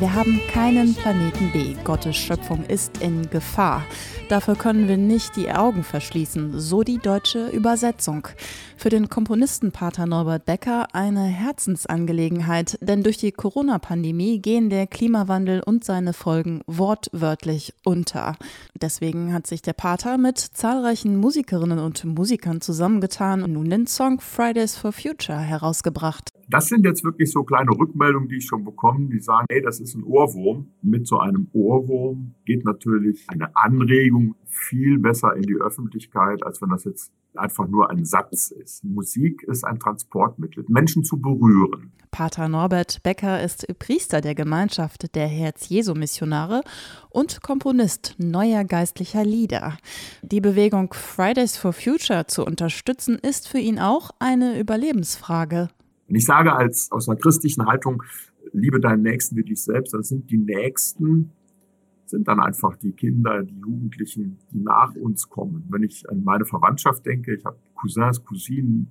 Wir 0.00 0.14
haben 0.14 0.40
keinen 0.50 0.94
Planeten 0.94 1.50
B. 1.52 1.76
Gottes 1.84 2.16
Schöpfung 2.16 2.64
ist 2.64 3.02
in 3.02 3.28
Gefahr. 3.28 3.84
Dafür 4.30 4.56
können 4.56 4.88
wir 4.88 4.96
nicht 4.96 5.36
die 5.36 5.52
Augen 5.52 5.84
verschließen, 5.84 6.58
so 6.58 6.82
die 6.82 6.96
deutsche 6.96 7.48
Übersetzung. 7.48 8.26
Für 8.78 8.88
den 8.88 9.10
Komponisten 9.10 9.72
Pater 9.72 10.06
Norbert 10.06 10.46
Becker 10.46 10.94
eine 10.94 11.24
Herzensangelegenheit, 11.24 12.78
denn 12.80 13.02
durch 13.02 13.18
die 13.18 13.30
Corona-Pandemie 13.30 14.38
gehen 14.38 14.70
der 14.70 14.86
Klimawandel 14.86 15.62
und 15.62 15.84
seine 15.84 16.14
Folgen 16.14 16.62
wortwörtlich 16.66 17.74
unter. 17.84 18.36
Deswegen 18.80 19.34
hat 19.34 19.46
sich 19.46 19.60
der 19.60 19.74
Pater 19.74 20.16
mit 20.16 20.38
zahlreichen 20.38 21.18
Musikerinnen 21.18 21.78
und 21.78 22.02
Musikern 22.06 22.62
zusammengetan 22.62 23.42
und 23.42 23.52
nun 23.52 23.68
den 23.68 23.86
Song 23.86 24.18
Fridays 24.18 24.78
for 24.78 24.92
Future 24.92 25.40
herausgebracht. 25.40 26.32
Das 26.50 26.66
sind 26.66 26.84
jetzt 26.84 27.04
wirklich 27.04 27.30
so 27.30 27.44
kleine 27.44 27.70
Rückmeldungen, 27.70 28.28
die 28.28 28.38
ich 28.38 28.46
schon 28.46 28.64
bekomme, 28.64 29.08
die 29.08 29.20
sagen, 29.20 29.46
hey, 29.48 29.62
das 29.62 29.78
ist 29.78 29.94
ein 29.94 30.02
Ohrwurm. 30.02 30.66
Mit 30.82 31.06
so 31.06 31.20
einem 31.20 31.46
Ohrwurm 31.52 32.34
geht 32.44 32.64
natürlich 32.64 33.24
eine 33.28 33.54
Anregung 33.54 34.34
viel 34.46 34.98
besser 34.98 35.36
in 35.36 35.42
die 35.42 35.54
Öffentlichkeit, 35.54 36.44
als 36.44 36.60
wenn 36.60 36.70
das 36.70 36.82
jetzt 36.82 37.12
einfach 37.36 37.68
nur 37.68 37.88
ein 37.88 38.04
Satz 38.04 38.50
ist. 38.50 38.82
Musik 38.82 39.44
ist 39.44 39.64
ein 39.64 39.78
Transportmittel, 39.78 40.64
Menschen 40.66 41.04
zu 41.04 41.20
berühren. 41.20 41.92
Pater 42.10 42.48
Norbert 42.48 43.00
Becker 43.04 43.40
ist 43.40 43.68
Priester 43.78 44.20
der 44.20 44.34
Gemeinschaft 44.34 45.14
der 45.14 45.28
Herz-Jesu-Missionare 45.28 46.62
und 47.10 47.42
Komponist 47.42 48.16
neuer 48.18 48.64
geistlicher 48.64 49.24
Lieder. 49.24 49.78
Die 50.22 50.40
Bewegung 50.40 50.92
Fridays 50.94 51.56
for 51.56 51.72
Future 51.72 52.26
zu 52.26 52.44
unterstützen, 52.44 53.20
ist 53.20 53.46
für 53.46 53.60
ihn 53.60 53.78
auch 53.78 54.10
eine 54.18 54.58
Überlebensfrage. 54.58 55.68
Und 56.10 56.16
ich 56.16 56.24
sage 56.24 56.52
als 56.52 56.90
aus 56.90 57.08
einer 57.08 57.18
christlichen 57.18 57.66
Haltung, 57.66 58.02
liebe 58.52 58.80
deinen 58.80 59.02
Nächsten 59.02 59.36
wie 59.36 59.44
dich 59.44 59.62
selbst, 59.62 59.94
das 59.94 60.08
sind 60.08 60.28
die 60.28 60.38
Nächsten, 60.38 61.30
sind 62.04 62.26
dann 62.26 62.40
einfach 62.40 62.76
die 62.76 62.90
Kinder, 62.90 63.44
die 63.44 63.60
Jugendlichen, 63.60 64.36
die 64.50 64.58
nach 64.58 64.92
uns 64.96 65.28
kommen. 65.28 65.64
Wenn 65.68 65.84
ich 65.84 66.10
an 66.10 66.24
meine 66.24 66.44
Verwandtschaft 66.44 67.06
denke, 67.06 67.36
ich 67.36 67.44
habe 67.44 67.56
Cousins, 67.76 68.24
Cousinen, 68.24 68.90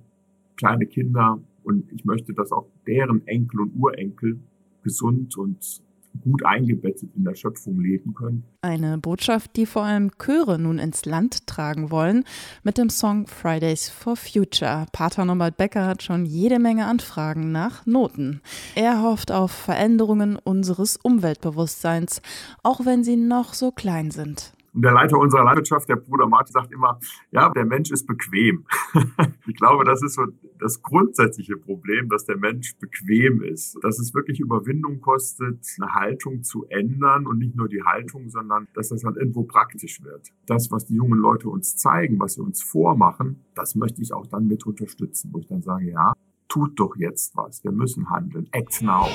kleine 0.56 0.86
Kinder 0.86 1.38
und 1.62 1.92
ich 1.92 2.06
möchte, 2.06 2.32
dass 2.32 2.52
auch 2.52 2.66
deren 2.86 3.26
Enkel 3.26 3.60
und 3.60 3.76
Urenkel 3.76 4.40
gesund 4.82 5.36
und 5.36 5.82
gut 6.22 6.44
eingebettet 6.44 7.10
in 7.16 7.24
der 7.24 7.34
Schöpfung 7.34 7.80
leben 7.80 8.14
können. 8.14 8.44
Eine 8.62 8.98
Botschaft, 8.98 9.56
die 9.56 9.66
vor 9.66 9.84
allem 9.84 10.10
Chöre 10.18 10.58
nun 10.58 10.78
ins 10.78 11.04
Land 11.04 11.46
tragen 11.46 11.90
wollen, 11.90 12.24
mit 12.62 12.78
dem 12.78 12.90
Song 12.90 13.26
Fridays 13.26 13.88
for 13.88 14.16
Future. 14.16 14.86
Pater 14.92 15.24
Norbert 15.24 15.56
Becker 15.56 15.86
hat 15.86 16.02
schon 16.02 16.26
jede 16.26 16.58
Menge 16.58 16.86
Anfragen 16.86 17.52
nach 17.52 17.86
Noten. 17.86 18.40
Er 18.74 19.02
hofft 19.02 19.32
auf 19.32 19.50
Veränderungen 19.50 20.36
unseres 20.36 20.96
Umweltbewusstseins, 20.96 22.20
auch 22.62 22.84
wenn 22.84 23.04
sie 23.04 23.16
noch 23.16 23.54
so 23.54 23.70
klein 23.70 24.10
sind. 24.10 24.52
Und 24.72 24.82
der 24.82 24.92
Leiter 24.92 25.18
unserer 25.18 25.44
Landwirtschaft, 25.44 25.88
der 25.88 25.96
Bruder 25.96 26.26
Martin, 26.26 26.52
sagt 26.52 26.72
immer, 26.72 26.98
ja, 27.30 27.48
der 27.50 27.64
Mensch 27.64 27.90
ist 27.90 28.06
bequem. 28.06 28.66
ich 29.46 29.56
glaube, 29.56 29.84
das 29.84 30.02
ist 30.02 30.14
so 30.14 30.26
das 30.58 30.82
grundsätzliche 30.82 31.56
Problem, 31.56 32.08
dass 32.08 32.24
der 32.24 32.36
Mensch 32.36 32.76
bequem 32.78 33.42
ist. 33.42 33.78
Dass 33.82 33.98
es 33.98 34.14
wirklich 34.14 34.40
Überwindung 34.40 35.00
kostet, 35.00 35.66
eine 35.80 35.94
Haltung 35.94 36.42
zu 36.42 36.66
ändern 36.68 37.26
und 37.26 37.38
nicht 37.38 37.56
nur 37.56 37.68
die 37.68 37.82
Haltung, 37.82 38.28
sondern 38.28 38.68
dass 38.74 38.88
das 38.88 39.02
dann 39.02 39.16
irgendwo 39.16 39.42
praktisch 39.44 40.02
wird. 40.02 40.28
Das, 40.46 40.70
was 40.70 40.86
die 40.86 40.94
jungen 40.94 41.18
Leute 41.18 41.48
uns 41.48 41.76
zeigen, 41.76 42.20
was 42.20 42.34
sie 42.34 42.42
uns 42.42 42.62
vormachen, 42.62 43.44
das 43.54 43.74
möchte 43.74 44.02
ich 44.02 44.12
auch 44.12 44.26
dann 44.26 44.46
mit 44.46 44.66
unterstützen, 44.66 45.30
wo 45.32 45.38
ich 45.38 45.46
dann 45.46 45.62
sage, 45.62 45.90
ja, 45.90 46.12
tut 46.48 46.78
doch 46.78 46.96
jetzt 46.96 47.36
was. 47.36 47.64
Wir 47.64 47.72
müssen 47.72 48.10
handeln. 48.10 48.48
Act 48.52 48.82
now. 48.82 49.08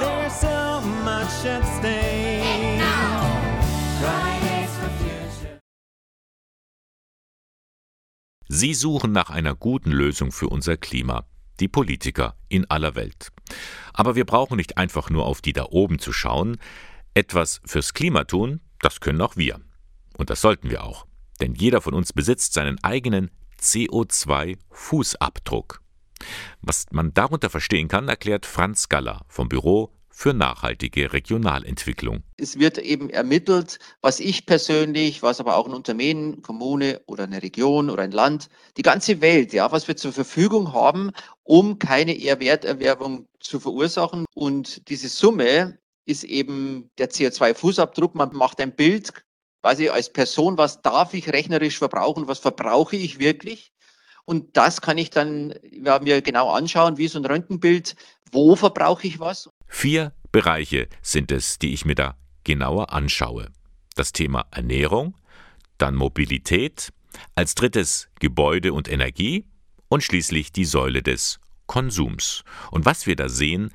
There's 0.00 0.40
so 0.40 0.80
much 1.04 1.44
at 1.44 1.64
stake. 1.78 2.29
Sie 8.52 8.74
suchen 8.74 9.12
nach 9.12 9.30
einer 9.30 9.54
guten 9.54 9.92
Lösung 9.92 10.32
für 10.32 10.48
unser 10.48 10.76
Klima, 10.76 11.24
die 11.60 11.68
Politiker 11.68 12.34
in 12.48 12.68
aller 12.68 12.96
Welt. 12.96 13.28
Aber 13.92 14.16
wir 14.16 14.24
brauchen 14.24 14.56
nicht 14.56 14.76
einfach 14.76 15.08
nur 15.08 15.24
auf 15.24 15.40
die 15.40 15.52
da 15.52 15.66
oben 15.70 16.00
zu 16.00 16.12
schauen. 16.12 16.56
Etwas 17.14 17.60
fürs 17.64 17.94
Klima 17.94 18.24
tun, 18.24 18.58
das 18.80 18.98
können 18.98 19.20
auch 19.20 19.36
wir. 19.36 19.60
Und 20.18 20.30
das 20.30 20.40
sollten 20.40 20.68
wir 20.68 20.82
auch. 20.82 21.06
Denn 21.40 21.54
jeder 21.54 21.80
von 21.80 21.94
uns 21.94 22.12
besitzt 22.12 22.54
seinen 22.54 22.82
eigenen 22.82 23.30
CO2-Fußabdruck. 23.60 25.78
Was 26.60 26.86
man 26.90 27.14
darunter 27.14 27.50
verstehen 27.50 27.86
kann, 27.86 28.08
erklärt 28.08 28.46
Franz 28.46 28.88
Galler 28.88 29.24
vom 29.28 29.48
Büro 29.48 29.92
für 30.20 30.34
nachhaltige 30.34 31.14
Regionalentwicklung. 31.14 32.22
Es 32.36 32.58
wird 32.58 32.76
eben 32.76 33.08
ermittelt, 33.08 33.78
was 34.02 34.20
ich 34.20 34.44
persönlich, 34.44 35.22
was 35.22 35.40
aber 35.40 35.56
auch 35.56 35.66
ein 35.66 35.72
Unternehmen, 35.72 36.42
Kommune 36.42 37.00
oder 37.06 37.24
eine 37.24 37.42
Region 37.42 37.88
oder 37.88 38.02
ein 38.02 38.10
Land, 38.10 38.50
die 38.76 38.82
ganze 38.82 39.22
Welt, 39.22 39.54
ja, 39.54 39.72
was 39.72 39.88
wir 39.88 39.96
zur 39.96 40.12
Verfügung 40.12 40.74
haben, 40.74 41.12
um 41.42 41.78
keine 41.78 42.12
Ehrwerterwerbung 42.12 43.28
zu 43.38 43.60
verursachen. 43.60 44.26
Und 44.34 44.90
diese 44.90 45.08
Summe 45.08 45.78
ist 46.04 46.24
eben 46.24 46.90
der 46.98 47.08
CO2-Fußabdruck. 47.08 48.10
Man 48.12 48.36
macht 48.36 48.60
ein 48.60 48.76
Bild, 48.76 49.14
quasi 49.62 49.88
als 49.88 50.12
Person, 50.12 50.58
was 50.58 50.82
darf 50.82 51.14
ich 51.14 51.32
rechnerisch 51.32 51.78
verbrauchen, 51.78 52.28
was 52.28 52.40
verbrauche 52.40 52.96
ich 52.96 53.20
wirklich? 53.20 53.72
Und 54.26 54.54
das 54.58 54.82
kann 54.82 54.98
ich 54.98 55.08
dann 55.08 55.54
ja, 55.62 55.98
mir 55.98 56.20
genau 56.20 56.50
anschauen, 56.50 56.98
wie 56.98 57.08
so 57.08 57.18
ein 57.18 57.24
Röntgenbild, 57.24 57.96
wo 58.32 58.54
verbrauche 58.54 59.06
ich 59.06 59.18
was. 59.18 59.48
Vier 59.70 60.12
Bereiche 60.32 60.88
sind 61.00 61.32
es, 61.32 61.58
die 61.58 61.72
ich 61.72 61.84
mir 61.84 61.94
da 61.94 62.18
genauer 62.44 62.92
anschaue. 62.92 63.50
Das 63.94 64.12
Thema 64.12 64.46
Ernährung, 64.50 65.16
dann 65.78 65.94
Mobilität, 65.94 66.92
als 67.34 67.54
drittes 67.54 68.08
Gebäude 68.18 68.72
und 68.72 68.90
Energie 68.90 69.46
und 69.88 70.02
schließlich 70.02 70.52
die 70.52 70.64
Säule 70.64 71.02
des 71.02 71.40
Konsums. 71.66 72.44
Und 72.70 72.84
was 72.84 73.06
wir 73.06 73.16
da 73.16 73.28
sehen, 73.28 73.70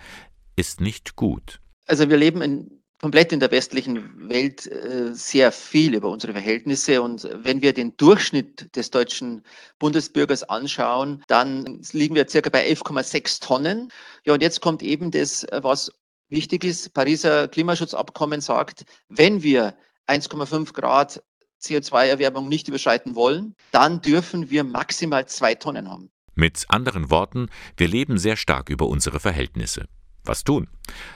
ist 0.56 0.82
nicht 0.82 1.16
gut. 1.16 1.60
Also 1.88 2.10
wir 2.10 2.18
leben 2.18 2.42
in, 2.42 2.84
komplett 3.02 3.32
in 3.32 3.40
der 3.40 3.52
westlichen 3.52 4.30
Welt 4.30 4.66
äh, 4.68 5.14
sehr 5.14 5.52
viel 5.52 5.96
über 5.96 6.10
unsere 6.10 6.34
Verhältnisse 6.34 7.02
und 7.02 7.28
wenn 7.34 7.62
wir 7.62 7.74
den 7.74 7.96
Durchschnitt 7.98 8.76
des 8.76 8.90
deutschen 8.90 9.44
Bundesbürgers 9.80 10.44
anschauen, 10.44 11.24
dann 11.28 11.82
liegen 11.92 12.16
wir 12.16 12.28
circa 12.28 12.50
bei 12.50 12.68
11,6 12.68 13.42
Tonnen. 13.42 13.92
Ja, 14.26 14.34
und 14.34 14.42
jetzt 14.42 14.62
kommt 14.62 14.82
eben 14.82 15.12
das, 15.12 15.46
was 15.52 15.92
wichtig 16.30 16.64
ist. 16.64 16.94
Pariser 16.94 17.48
Klimaschutzabkommen 17.48 18.42
sagt, 18.42 18.86
wenn 19.10 19.44
wir 19.44 19.76
1,5 20.08 20.74
Grad 20.74 21.24
CO2-Erwärmung 21.62 22.48
nicht 22.48 22.68
überschreiten 22.68 23.16
wollen, 23.16 23.56
dann 23.72 24.02
dürfen 24.02 24.50
wir 24.50 24.64
maximal 24.64 25.26
zwei 25.28 25.56
Tonnen 25.56 25.90
haben. 25.90 26.12
Mit 26.36 26.66
anderen 26.68 27.10
Worten, 27.10 27.48
wir 27.78 27.88
leben 27.88 28.18
sehr 28.18 28.36
stark 28.36 28.70
über 28.70 28.88
unsere 28.88 29.20
Verhältnisse. 29.20 29.88
Was 30.26 30.44
tun? 30.44 30.68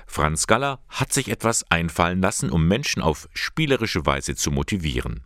Franz 0.05 0.47
Galler 0.47 0.79
hat 0.87 1.11
sich 1.11 1.29
etwas 1.29 1.65
einfallen 1.69 2.21
lassen, 2.21 2.49
um 2.49 2.67
Menschen 2.67 3.01
auf 3.01 3.27
spielerische 3.33 4.05
Weise 4.05 4.35
zu 4.35 4.51
motivieren. 4.51 5.23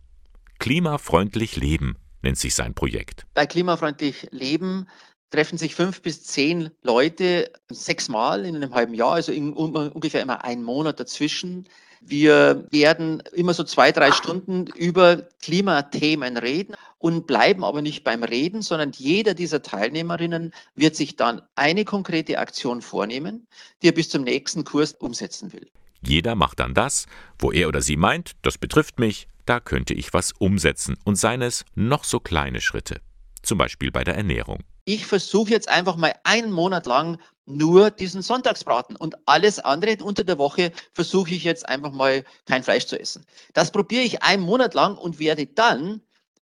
Klimafreundlich 0.58 1.56
Leben 1.56 1.96
nennt 2.22 2.38
sich 2.38 2.54
sein 2.54 2.74
Projekt. 2.74 3.26
Bei 3.34 3.46
Klimafreundlich 3.46 4.28
Leben 4.30 4.88
treffen 5.30 5.58
sich 5.58 5.74
fünf 5.74 6.00
bis 6.00 6.22
zehn 6.22 6.70
Leute 6.82 7.52
sechsmal 7.68 8.44
in 8.44 8.56
einem 8.56 8.72
halben 8.72 8.94
Jahr, 8.94 9.14
also 9.14 9.32
in, 9.32 9.52
um, 9.52 9.74
ungefähr 9.74 10.22
immer 10.22 10.44
einen 10.44 10.62
Monat 10.62 11.00
dazwischen. 11.00 11.68
Wir 12.06 12.66
werden 12.70 13.22
immer 13.32 13.54
so 13.54 13.64
zwei, 13.64 13.90
drei 13.90 14.12
Stunden 14.12 14.66
über 14.66 15.22
Klimathemen 15.40 16.36
reden 16.36 16.74
und 16.98 17.26
bleiben 17.26 17.64
aber 17.64 17.80
nicht 17.80 18.04
beim 18.04 18.22
Reden, 18.22 18.60
sondern 18.60 18.92
jeder 18.94 19.32
dieser 19.32 19.62
Teilnehmerinnen 19.62 20.52
wird 20.74 20.96
sich 20.96 21.16
dann 21.16 21.40
eine 21.54 21.86
konkrete 21.86 22.38
Aktion 22.38 22.82
vornehmen, 22.82 23.46
die 23.80 23.88
er 23.88 23.92
bis 23.92 24.10
zum 24.10 24.22
nächsten 24.22 24.64
Kurs 24.64 24.92
umsetzen 24.92 25.52
will. 25.54 25.70
Jeder 26.02 26.34
macht 26.34 26.60
dann 26.60 26.74
das, 26.74 27.06
wo 27.38 27.50
er 27.50 27.68
oder 27.68 27.80
sie 27.80 27.96
meint, 27.96 28.32
das 28.42 28.58
betrifft 28.58 28.98
mich, 28.98 29.26
da 29.46 29.60
könnte 29.60 29.94
ich 29.94 30.12
was 30.12 30.32
umsetzen 30.32 30.98
und 31.04 31.16
seien 31.16 31.40
es 31.40 31.64
noch 31.74 32.04
so 32.04 32.20
kleine 32.20 32.60
Schritte, 32.60 33.00
zum 33.42 33.56
Beispiel 33.56 33.90
bei 33.90 34.04
der 34.04 34.14
Ernährung. 34.14 34.60
ich 34.84 35.06
versuche 35.06 35.50
jetzt 35.50 35.70
einfach 35.70 35.96
mal 35.96 36.14
einen 36.24 36.52
Monat 36.52 36.84
lang 36.84 37.18
nur 37.46 37.90
diesen 37.90 38.22
Sonntagsbraten 38.22 38.96
und 38.96 39.16
alles 39.26 39.58
andere 39.58 40.02
unter 40.02 40.24
der 40.24 40.38
Woche 40.38 40.72
versuche 40.92 41.34
ich 41.34 41.44
jetzt 41.44 41.68
einfach 41.68 41.92
mal 41.92 42.24
kein 42.46 42.62
Fleisch 42.62 42.86
zu 42.86 42.98
essen. 42.98 43.24
Das 43.52 43.70
probiere 43.70 44.02
ich 44.02 44.22
einen 44.22 44.42
Monat 44.42 44.74
lang 44.74 44.96
und 44.96 45.18
werde 45.18 45.46
dann 45.46 46.00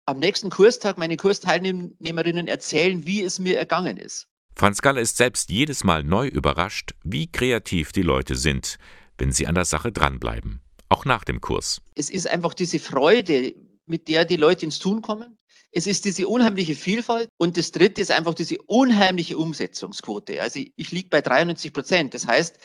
am 0.07 0.19
nächsten 0.19 0.51
Kurstag 0.51 0.99
meine 0.99 1.17
Kursteilnehmerinnen 1.17 2.49
erzählen, 2.49 3.07
wie 3.07 3.23
es 3.23 3.39
mir 3.39 3.59
ergangen 3.59 3.97
ist. 3.97 4.29
Franz 4.55 4.81
Galler 4.81 5.03
ist 5.03 5.19
selbst 5.19 5.51
jedes 5.51 5.85
Mal 5.85 6.03
neu 6.03 6.29
überrascht, 6.29 6.95
wie 7.05 7.31
kreativ 7.31 7.93
die 7.93 8.03
Leute 8.03 8.37
sind, 8.37 8.79
wenn 9.19 9.33
sie 9.33 9.47
an 9.47 9.55
der 9.55 9.67
Sache 9.67 9.93
dranbleiben, 9.93 10.61
auch 10.89 11.05
nach 11.05 11.25
dem 11.25 11.41
Kurs. 11.41 11.83
Es 11.95 12.09
ist 12.09 12.27
einfach 12.27 12.55
diese 12.55 12.79
Freude, 12.79 13.55
mit 13.85 14.09
der 14.09 14.25
die 14.25 14.37
Leute 14.37 14.65
ins 14.65 14.79
Tun 14.79 15.03
kommen. 15.03 15.37
Es 15.77 15.87
ist 15.87 16.07
diese 16.07 16.27
unheimliche 16.27 16.75
Vielfalt 16.75 17.29
und 17.37 17.59
das 17.59 17.71
dritte 17.71 18.01
ist 18.01 18.11
einfach 18.11 18.33
diese 18.33 18.57
unheimliche 18.63 19.37
Umsetzungsquote. 19.37 20.41
Also 20.41 20.61
ich 20.75 20.91
liege 20.91 21.11
bei 21.11 21.21
93 21.21 21.71
Prozent. 21.71 22.15
Das 22.15 22.27
heißt, 22.27 22.59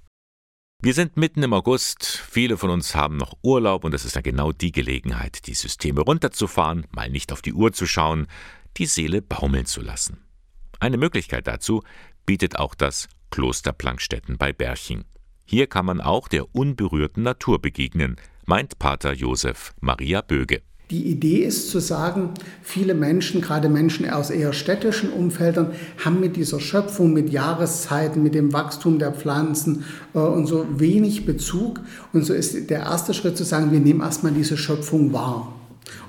Wir 0.82 0.92
sind 0.92 1.16
mitten 1.16 1.42
im 1.42 1.54
August, 1.54 2.04
viele 2.04 2.58
von 2.58 2.68
uns 2.70 2.94
haben 2.94 3.16
noch 3.16 3.32
Urlaub 3.42 3.82
und 3.84 3.94
es 3.94 4.04
ist 4.04 4.14
ja 4.14 4.20
genau 4.20 4.52
die 4.52 4.70
Gelegenheit, 4.72 5.46
die 5.46 5.54
Systeme 5.54 6.02
runterzufahren, 6.02 6.86
mal 6.90 7.08
nicht 7.08 7.32
auf 7.32 7.40
die 7.40 7.54
Uhr 7.54 7.72
zu 7.72 7.86
schauen, 7.86 8.26
die 8.76 8.84
Seele 8.86 9.22
baumeln 9.22 9.64
zu 9.66 9.80
lassen. 9.80 10.22
Eine 10.78 10.98
Möglichkeit 10.98 11.46
dazu 11.46 11.82
bietet 12.26 12.58
auch 12.58 12.74
das 12.74 13.08
Kloster 13.30 13.72
Plankstetten 13.72 14.36
bei 14.36 14.52
Berching. 14.52 15.06
Hier 15.46 15.66
kann 15.66 15.86
man 15.86 16.02
auch 16.02 16.28
der 16.28 16.54
unberührten 16.54 17.22
Natur 17.22 17.58
begegnen, 17.60 18.16
meint 18.44 18.78
Pater 18.78 19.14
Josef 19.14 19.72
Maria 19.80 20.20
Böge. 20.20 20.60
Die 20.90 21.10
Idee 21.10 21.38
ist 21.38 21.70
zu 21.70 21.80
sagen, 21.80 22.30
viele 22.62 22.94
Menschen, 22.94 23.40
gerade 23.40 23.68
Menschen 23.68 24.08
aus 24.08 24.30
eher 24.30 24.52
städtischen 24.52 25.10
Umfeldern, 25.10 25.72
haben 26.04 26.20
mit 26.20 26.36
dieser 26.36 26.60
Schöpfung, 26.60 27.12
mit 27.12 27.30
Jahreszeiten, 27.30 28.22
mit 28.22 28.36
dem 28.36 28.52
Wachstum 28.52 29.00
der 29.00 29.10
Pflanzen 29.10 29.84
äh, 30.14 30.18
und 30.18 30.46
so 30.46 30.64
wenig 30.78 31.26
Bezug. 31.26 31.80
Und 32.12 32.24
so 32.24 32.34
ist 32.34 32.70
der 32.70 32.80
erste 32.80 33.14
Schritt 33.14 33.36
zu 33.36 33.42
sagen, 33.42 33.72
wir 33.72 33.80
nehmen 33.80 34.00
erstmal 34.00 34.30
diese 34.30 34.56
Schöpfung 34.56 35.12
wahr 35.12 35.52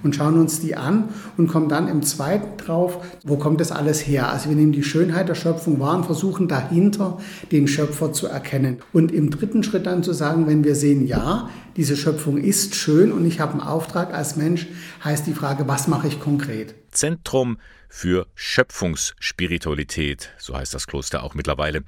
und 0.04 0.16
schauen 0.16 0.40
uns 0.40 0.60
die 0.60 0.76
an 0.76 1.10
und 1.38 1.48
kommen 1.48 1.70
dann 1.70 1.88
im 1.88 2.02
zweiten 2.04 2.58
drauf, 2.58 3.00
wo 3.24 3.38
kommt 3.38 3.62
das 3.62 3.72
alles 3.72 4.06
her? 4.06 4.32
Also 4.32 4.50
wir 4.50 4.56
nehmen 4.56 4.72
die 4.72 4.84
Schönheit 4.84 5.30
der 5.30 5.36
Schöpfung 5.36 5.80
wahr 5.80 5.96
und 5.98 6.06
versuchen 6.06 6.48
dahinter 6.48 7.18
den 7.52 7.68
Schöpfer 7.68 8.14
zu 8.14 8.28
erkennen. 8.28 8.78
Und 8.94 9.12
im 9.12 9.30
dritten 9.30 9.64
Schritt 9.64 9.86
dann 9.86 10.04
zu 10.04 10.14
sagen, 10.14 10.48
wenn 10.48 10.64
wir 10.64 10.76
sehen, 10.76 11.06
ja, 11.06 11.50
diese 11.76 11.96
Schöpfung 11.96 12.38
ist 12.38 12.76
schön 12.76 13.12
und 13.12 13.26
ich 13.26 13.40
habe 13.40 13.54
einen 13.54 13.62
Auftrag 13.62 14.14
als 14.14 14.36
Mensch, 14.36 14.68
heißt 15.04 15.28
die 15.28 15.34
Frage, 15.34 15.68
was 15.68 15.88
mache 15.88 16.08
ich 16.08 16.20
konkret? 16.20 16.76
Zentrum 16.92 17.58
für 17.90 18.28
Schöpfungsspiritualität, 18.36 20.30
so 20.38 20.56
heißt 20.56 20.74
das 20.74 20.88
Kloster 20.88 21.24
auch 21.24 21.34
mittlerweile. 21.34 21.84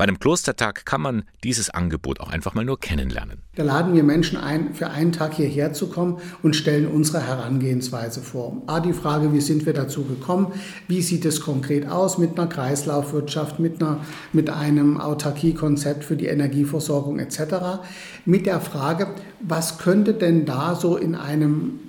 Bei 0.00 0.04
einem 0.04 0.18
Klostertag 0.18 0.86
kann 0.86 1.02
man 1.02 1.24
dieses 1.44 1.68
Angebot 1.68 2.20
auch 2.20 2.30
einfach 2.30 2.54
mal 2.54 2.64
nur 2.64 2.80
kennenlernen. 2.80 3.42
Da 3.54 3.64
laden 3.64 3.92
wir 3.92 4.02
Menschen 4.02 4.38
ein, 4.38 4.72
für 4.72 4.88
einen 4.88 5.12
Tag 5.12 5.34
hierher 5.34 5.74
zu 5.74 5.88
kommen 5.88 6.22
und 6.42 6.56
stellen 6.56 6.86
unsere 6.86 7.26
Herangehensweise 7.26 8.22
vor. 8.22 8.62
A, 8.66 8.80
die 8.80 8.94
Frage, 8.94 9.34
wie 9.34 9.42
sind 9.42 9.66
wir 9.66 9.74
dazu 9.74 10.04
gekommen? 10.04 10.54
Wie 10.88 11.02
sieht 11.02 11.26
es 11.26 11.42
konkret 11.42 11.86
aus 11.86 12.16
mit 12.16 12.38
einer 12.38 12.48
Kreislaufwirtschaft, 12.48 13.58
mit, 13.58 13.82
einer, 13.82 14.00
mit 14.32 14.48
einem 14.48 14.98
Autarkiekonzept 14.98 16.02
für 16.02 16.16
die 16.16 16.28
Energieversorgung 16.28 17.18
etc.? 17.18 17.82
Mit 18.24 18.46
der 18.46 18.60
Frage, 18.60 19.14
was 19.40 19.76
könnte 19.76 20.14
denn 20.14 20.46
da 20.46 20.76
so 20.76 20.96
in 20.96 21.14
einem 21.14 21.80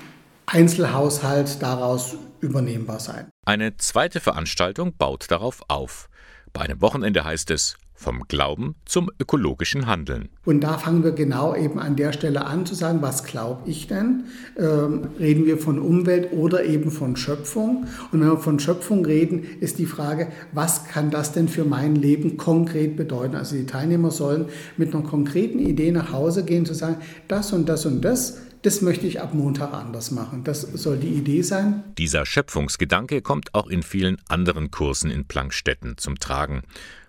Einzelhaushalt 0.47 1.61
daraus 1.61 2.17
übernehmbar 2.41 2.99
sein. 2.99 3.29
Eine 3.45 3.77
zweite 3.77 4.19
Veranstaltung 4.19 4.93
baut 4.97 5.29
darauf 5.29 5.61
auf. 5.67 6.09
Bei 6.53 6.61
einem 6.61 6.81
Wochenende 6.81 7.23
heißt 7.23 7.51
es 7.51 7.77
vom 8.01 8.23
Glauben 8.27 8.75
zum 8.85 9.11
ökologischen 9.19 9.85
Handeln. 9.85 10.29
Und 10.43 10.61
da 10.61 10.79
fangen 10.79 11.03
wir 11.03 11.11
genau 11.11 11.55
eben 11.55 11.79
an 11.79 11.95
der 11.95 12.13
Stelle 12.13 12.45
an 12.45 12.65
zu 12.65 12.73
sagen, 12.73 13.01
was 13.01 13.23
glaube 13.23 13.69
ich 13.69 13.87
denn? 13.87 14.23
Ähm, 14.57 15.09
reden 15.19 15.45
wir 15.45 15.59
von 15.59 15.77
Umwelt 15.77 16.33
oder 16.33 16.65
eben 16.65 16.89
von 16.89 17.15
Schöpfung? 17.15 17.85
Und 18.11 18.21
wenn 18.21 18.27
wir 18.27 18.37
von 18.37 18.59
Schöpfung 18.59 19.05
reden, 19.05 19.43
ist 19.59 19.77
die 19.77 19.85
Frage, 19.85 20.29
was 20.51 20.85
kann 20.85 21.11
das 21.11 21.31
denn 21.31 21.47
für 21.47 21.63
mein 21.63 21.95
Leben 21.95 22.37
konkret 22.37 22.97
bedeuten? 22.97 23.35
Also 23.35 23.55
die 23.55 23.67
Teilnehmer 23.67 24.09
sollen 24.09 24.45
mit 24.77 24.95
einer 24.95 25.03
konkreten 25.03 25.59
Idee 25.59 25.91
nach 25.91 26.11
Hause 26.11 26.43
gehen, 26.43 26.65
zu 26.65 26.73
sagen, 26.73 26.97
das 27.27 27.53
und 27.53 27.69
das 27.69 27.85
und 27.85 28.01
das 28.01 28.39
das 28.63 28.81
möchte 28.81 29.07
ich 29.07 29.21
ab 29.21 29.33
Montag 29.33 29.73
anders 29.73 30.11
machen. 30.11 30.43
Das 30.43 30.61
soll 30.61 30.97
die 30.97 31.13
Idee 31.13 31.41
sein. 31.41 31.83
Dieser 31.97 32.25
Schöpfungsgedanke 32.25 33.21
kommt 33.21 33.55
auch 33.55 33.67
in 33.67 33.83
vielen 33.83 34.17
anderen 34.27 34.71
Kursen 34.71 35.09
in 35.09 35.25
Plankstetten 35.25 35.97
zum 35.97 36.19
Tragen, 36.19 36.61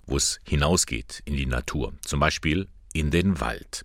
wo 0.06 0.16
es 0.16 0.40
hinausgeht 0.44 1.22
in 1.24 1.36
die 1.36 1.46
Natur, 1.46 1.92
zum 2.04 2.20
Beispiel 2.20 2.68
in 2.92 3.10
den 3.10 3.40
Wald. 3.40 3.84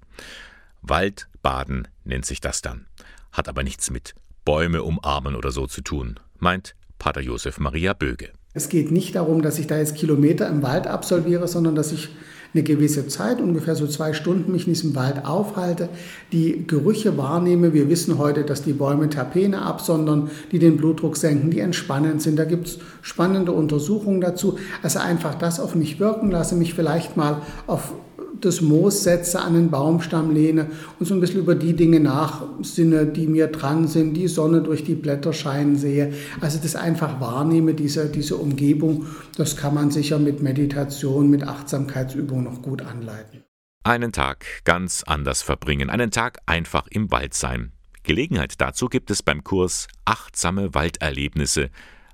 Waldbaden 0.82 1.88
nennt 2.04 2.26
sich 2.26 2.40
das 2.40 2.62
dann, 2.62 2.86
hat 3.32 3.48
aber 3.48 3.64
nichts 3.64 3.90
mit 3.90 4.16
Bäume 4.46 4.84
umarmen 4.84 5.36
oder 5.36 5.52
so 5.52 5.68
zu 5.68 5.82
tun, 5.82 6.20
meint 6.40 6.76
Pater 7.00 7.22
Josef 7.22 7.60
Maria 7.60 7.94
Böge. 7.94 8.32
Es 8.54 8.70
geht 8.70 8.92
nicht 8.92 9.16
darum, 9.16 9.42
dass 9.42 9.60
ich 9.60 9.68
da 9.68 9.78
jetzt 9.78 9.96
Kilometer 9.96 10.48
im 10.48 10.64
Wald 10.64 10.88
absolviere, 10.88 11.48
sondern 11.48 11.76
dass 11.76 11.92
ich 11.92 12.10
eine 12.54 12.64
gewisse 12.64 13.08
Zeit, 13.08 13.42
ungefähr 13.42 13.76
so 13.76 13.88
zwei 13.88 14.14
Stunden, 14.14 14.52
mich 14.52 14.68
in 14.68 14.74
diesem 14.74 14.96
Wald 14.96 15.26
aufhalte, 15.26 15.90
die 16.32 16.66
Gerüche 16.66 17.18
wahrnehme. 17.18 17.74
Wir 17.74 17.90
wissen 17.90 18.18
heute, 18.18 18.44
dass 18.44 18.64
die 18.64 18.74
Bäume 18.74 19.10
Terpene 19.10 19.62
absondern, 19.62 20.30
die 20.52 20.60
den 20.60 20.78
Blutdruck 20.78 21.18
senken, 21.18 21.52
die 21.52 21.60
entspannend 21.60 22.22
sind. 22.22 22.38
Da 22.38 22.46
gibt 22.46 22.68
es 22.68 22.80
spannende 23.02 23.52
Untersuchungen 23.52 24.22
dazu. 24.22 24.58
Also 24.82 25.00
einfach 25.00 25.36
das 25.36 25.60
auf 25.60 25.76
mich 25.76 26.00
wirken 26.00 26.32
lasse, 26.32 26.56
mich 26.56 26.74
vielleicht 26.74 27.18
mal 27.18 27.42
auf 27.68 27.94
das 28.42 28.62
Moos 28.62 29.04
setze, 29.04 29.42
an 29.42 29.54
den 29.54 29.70
Baumstamm 29.70 30.32
lehne 30.32 30.68
und 31.00 31.06
so 31.06 31.14
ein 31.14 31.20
bisschen 31.20 31.40
über 31.40 31.56
die 31.56 31.76
Dinge 31.76 32.00
nachsinne, 32.00 33.06
die 33.06 33.28
mir 33.28 33.48
dran 33.48 33.88
sind, 33.88 34.14
die 34.14 34.28
Sonne 34.28 34.62
durch 34.62 34.84
die 34.84 34.96
Blätter 34.96 35.34
scheinen 35.34 35.76
sehe. 35.76 36.14
Also 36.42 36.60
das 36.62 36.76
einfach 36.76 37.20
wahrnehme, 37.20 37.74
diese, 37.74 38.10
diese 38.10 38.38
Umgebung, 38.38 39.06
das 39.36 39.58
kann 39.58 39.74
man 39.74 39.92
sicher 39.92 40.20
mit 40.20 40.42
Meditation, 40.42 41.30
mit 41.30 41.44
Achtsamkeitsübung 41.44 42.44
noch 42.44 42.62
gut 42.62 42.82
anleiten. 42.82 43.44
Einen 43.84 44.12
Tag 44.12 44.46
ganz 44.66 45.04
anders 45.04 45.42
verbringen, 45.42 45.90
einen 45.90 46.12
Tag 46.12 46.40
einfach 46.46 46.88
im 46.90 47.10
Wald 47.12 47.34
sein. 47.34 47.72
Gelegenheit 48.04 48.60
dazu 48.60 48.88
gibt 48.88 49.12
es 49.12 49.24
beim 49.24 49.44
Kurs 49.44 49.88
Achtsame 50.06 50.74
Walderlebnisse 50.74 51.70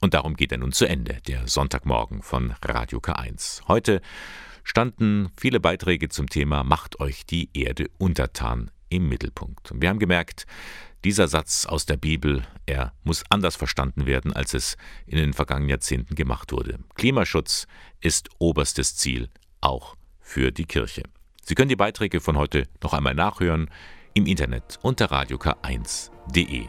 und 0.00 0.14
darum 0.14 0.36
geht 0.36 0.52
er 0.52 0.58
nun 0.58 0.72
zu 0.72 0.86
Ende, 0.86 1.20
der 1.26 1.48
Sonntagmorgen 1.48 2.22
von 2.22 2.54
Radio 2.62 2.98
K1. 2.98 3.66
Heute 3.68 4.02
standen 4.64 5.30
viele 5.36 5.60
Beiträge 5.60 6.10
zum 6.10 6.28
Thema 6.28 6.64
Macht 6.64 7.00
euch 7.00 7.24
die 7.24 7.48
Erde 7.54 7.88
untertan 7.96 8.70
im 8.88 9.08
Mittelpunkt. 9.08 9.72
Wir 9.74 9.88
haben 9.88 9.98
gemerkt, 9.98 10.46
dieser 11.04 11.28
Satz 11.28 11.66
aus 11.66 11.86
der 11.86 11.96
Bibel, 11.96 12.42
er 12.66 12.92
muss 13.04 13.24
anders 13.30 13.56
verstanden 13.56 14.06
werden, 14.06 14.32
als 14.32 14.54
es 14.54 14.76
in 15.06 15.16
den 15.16 15.32
vergangenen 15.32 15.70
Jahrzehnten 15.70 16.14
gemacht 16.14 16.52
wurde. 16.52 16.78
Klimaschutz 16.94 17.66
ist 18.00 18.30
oberstes 18.38 18.96
Ziel, 18.96 19.28
auch 19.60 19.94
für 20.20 20.50
die 20.50 20.64
Kirche. 20.64 21.02
Sie 21.42 21.54
können 21.54 21.68
die 21.68 21.76
Beiträge 21.76 22.20
von 22.20 22.36
heute 22.36 22.64
noch 22.82 22.92
einmal 22.92 23.14
nachhören 23.14 23.70
im 24.14 24.26
Internet 24.26 24.78
unter 24.82 25.06
radiok1.de. 25.06 26.66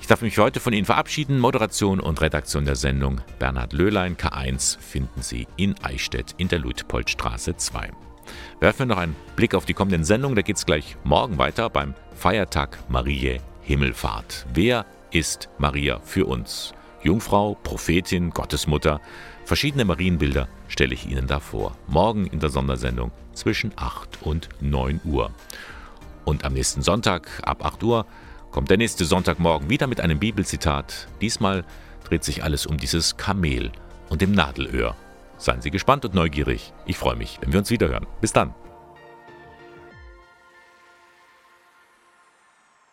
Ich 0.00 0.06
darf 0.06 0.22
mich 0.22 0.38
heute 0.38 0.60
von 0.60 0.72
Ihnen 0.72 0.86
verabschieden. 0.86 1.38
Moderation 1.38 2.00
und 2.00 2.20
Redaktion 2.20 2.64
der 2.64 2.76
Sendung 2.76 3.20
Bernhard 3.38 3.72
Löhlein, 3.72 4.16
K1, 4.16 4.78
finden 4.78 5.22
Sie 5.22 5.46
in 5.56 5.74
Eichstätt 5.82 6.34
in 6.38 6.48
der 6.48 6.60
Luitpoldstraße 6.60 7.56
2. 7.56 8.07
Werfen 8.60 8.80
wir 8.80 8.86
noch 8.86 8.98
einen 8.98 9.16
Blick 9.36 9.54
auf 9.54 9.64
die 9.64 9.74
kommenden 9.74 10.04
Sendungen. 10.04 10.36
Da 10.36 10.42
geht 10.42 10.56
es 10.56 10.66
gleich 10.66 10.96
morgen 11.04 11.38
weiter 11.38 11.70
beim 11.70 11.94
Feiertag 12.14 12.78
Mariä 12.88 13.40
Himmelfahrt. 13.62 14.46
Wer 14.52 14.86
ist 15.10 15.48
Maria 15.58 16.00
für 16.00 16.26
uns? 16.26 16.72
Jungfrau, 17.02 17.54
Prophetin, 17.62 18.30
Gottesmutter, 18.30 19.00
verschiedene 19.44 19.84
Marienbilder 19.84 20.48
stelle 20.66 20.94
ich 20.94 21.08
Ihnen 21.08 21.26
da 21.26 21.38
vor. 21.38 21.76
Morgen 21.86 22.26
in 22.26 22.40
der 22.40 22.50
Sondersendung 22.50 23.12
zwischen 23.34 23.72
8 23.76 24.22
und 24.22 24.48
9 24.60 25.00
Uhr. 25.04 25.30
Und 26.24 26.44
am 26.44 26.54
nächsten 26.54 26.82
Sonntag 26.82 27.28
ab 27.44 27.64
8 27.64 27.82
Uhr 27.84 28.06
kommt 28.50 28.70
der 28.70 28.76
nächste 28.78 29.04
Sonntagmorgen 29.04 29.70
wieder 29.70 29.86
mit 29.86 30.00
einem 30.00 30.18
Bibelzitat. 30.18 31.08
Diesmal 31.20 31.64
dreht 32.04 32.24
sich 32.24 32.42
alles 32.42 32.66
um 32.66 32.76
dieses 32.78 33.16
Kamel 33.16 33.70
und 34.08 34.20
dem 34.20 34.32
Nadelöhr. 34.32 34.96
Seien 35.38 35.62
Sie 35.62 35.70
gespannt 35.70 36.04
und 36.04 36.14
neugierig. 36.14 36.72
Ich 36.84 36.98
freue 36.98 37.16
mich, 37.16 37.38
wenn 37.40 37.52
wir 37.52 37.60
uns 37.60 37.70
wiederhören. 37.70 38.06
Bis 38.20 38.32
dann. 38.32 38.54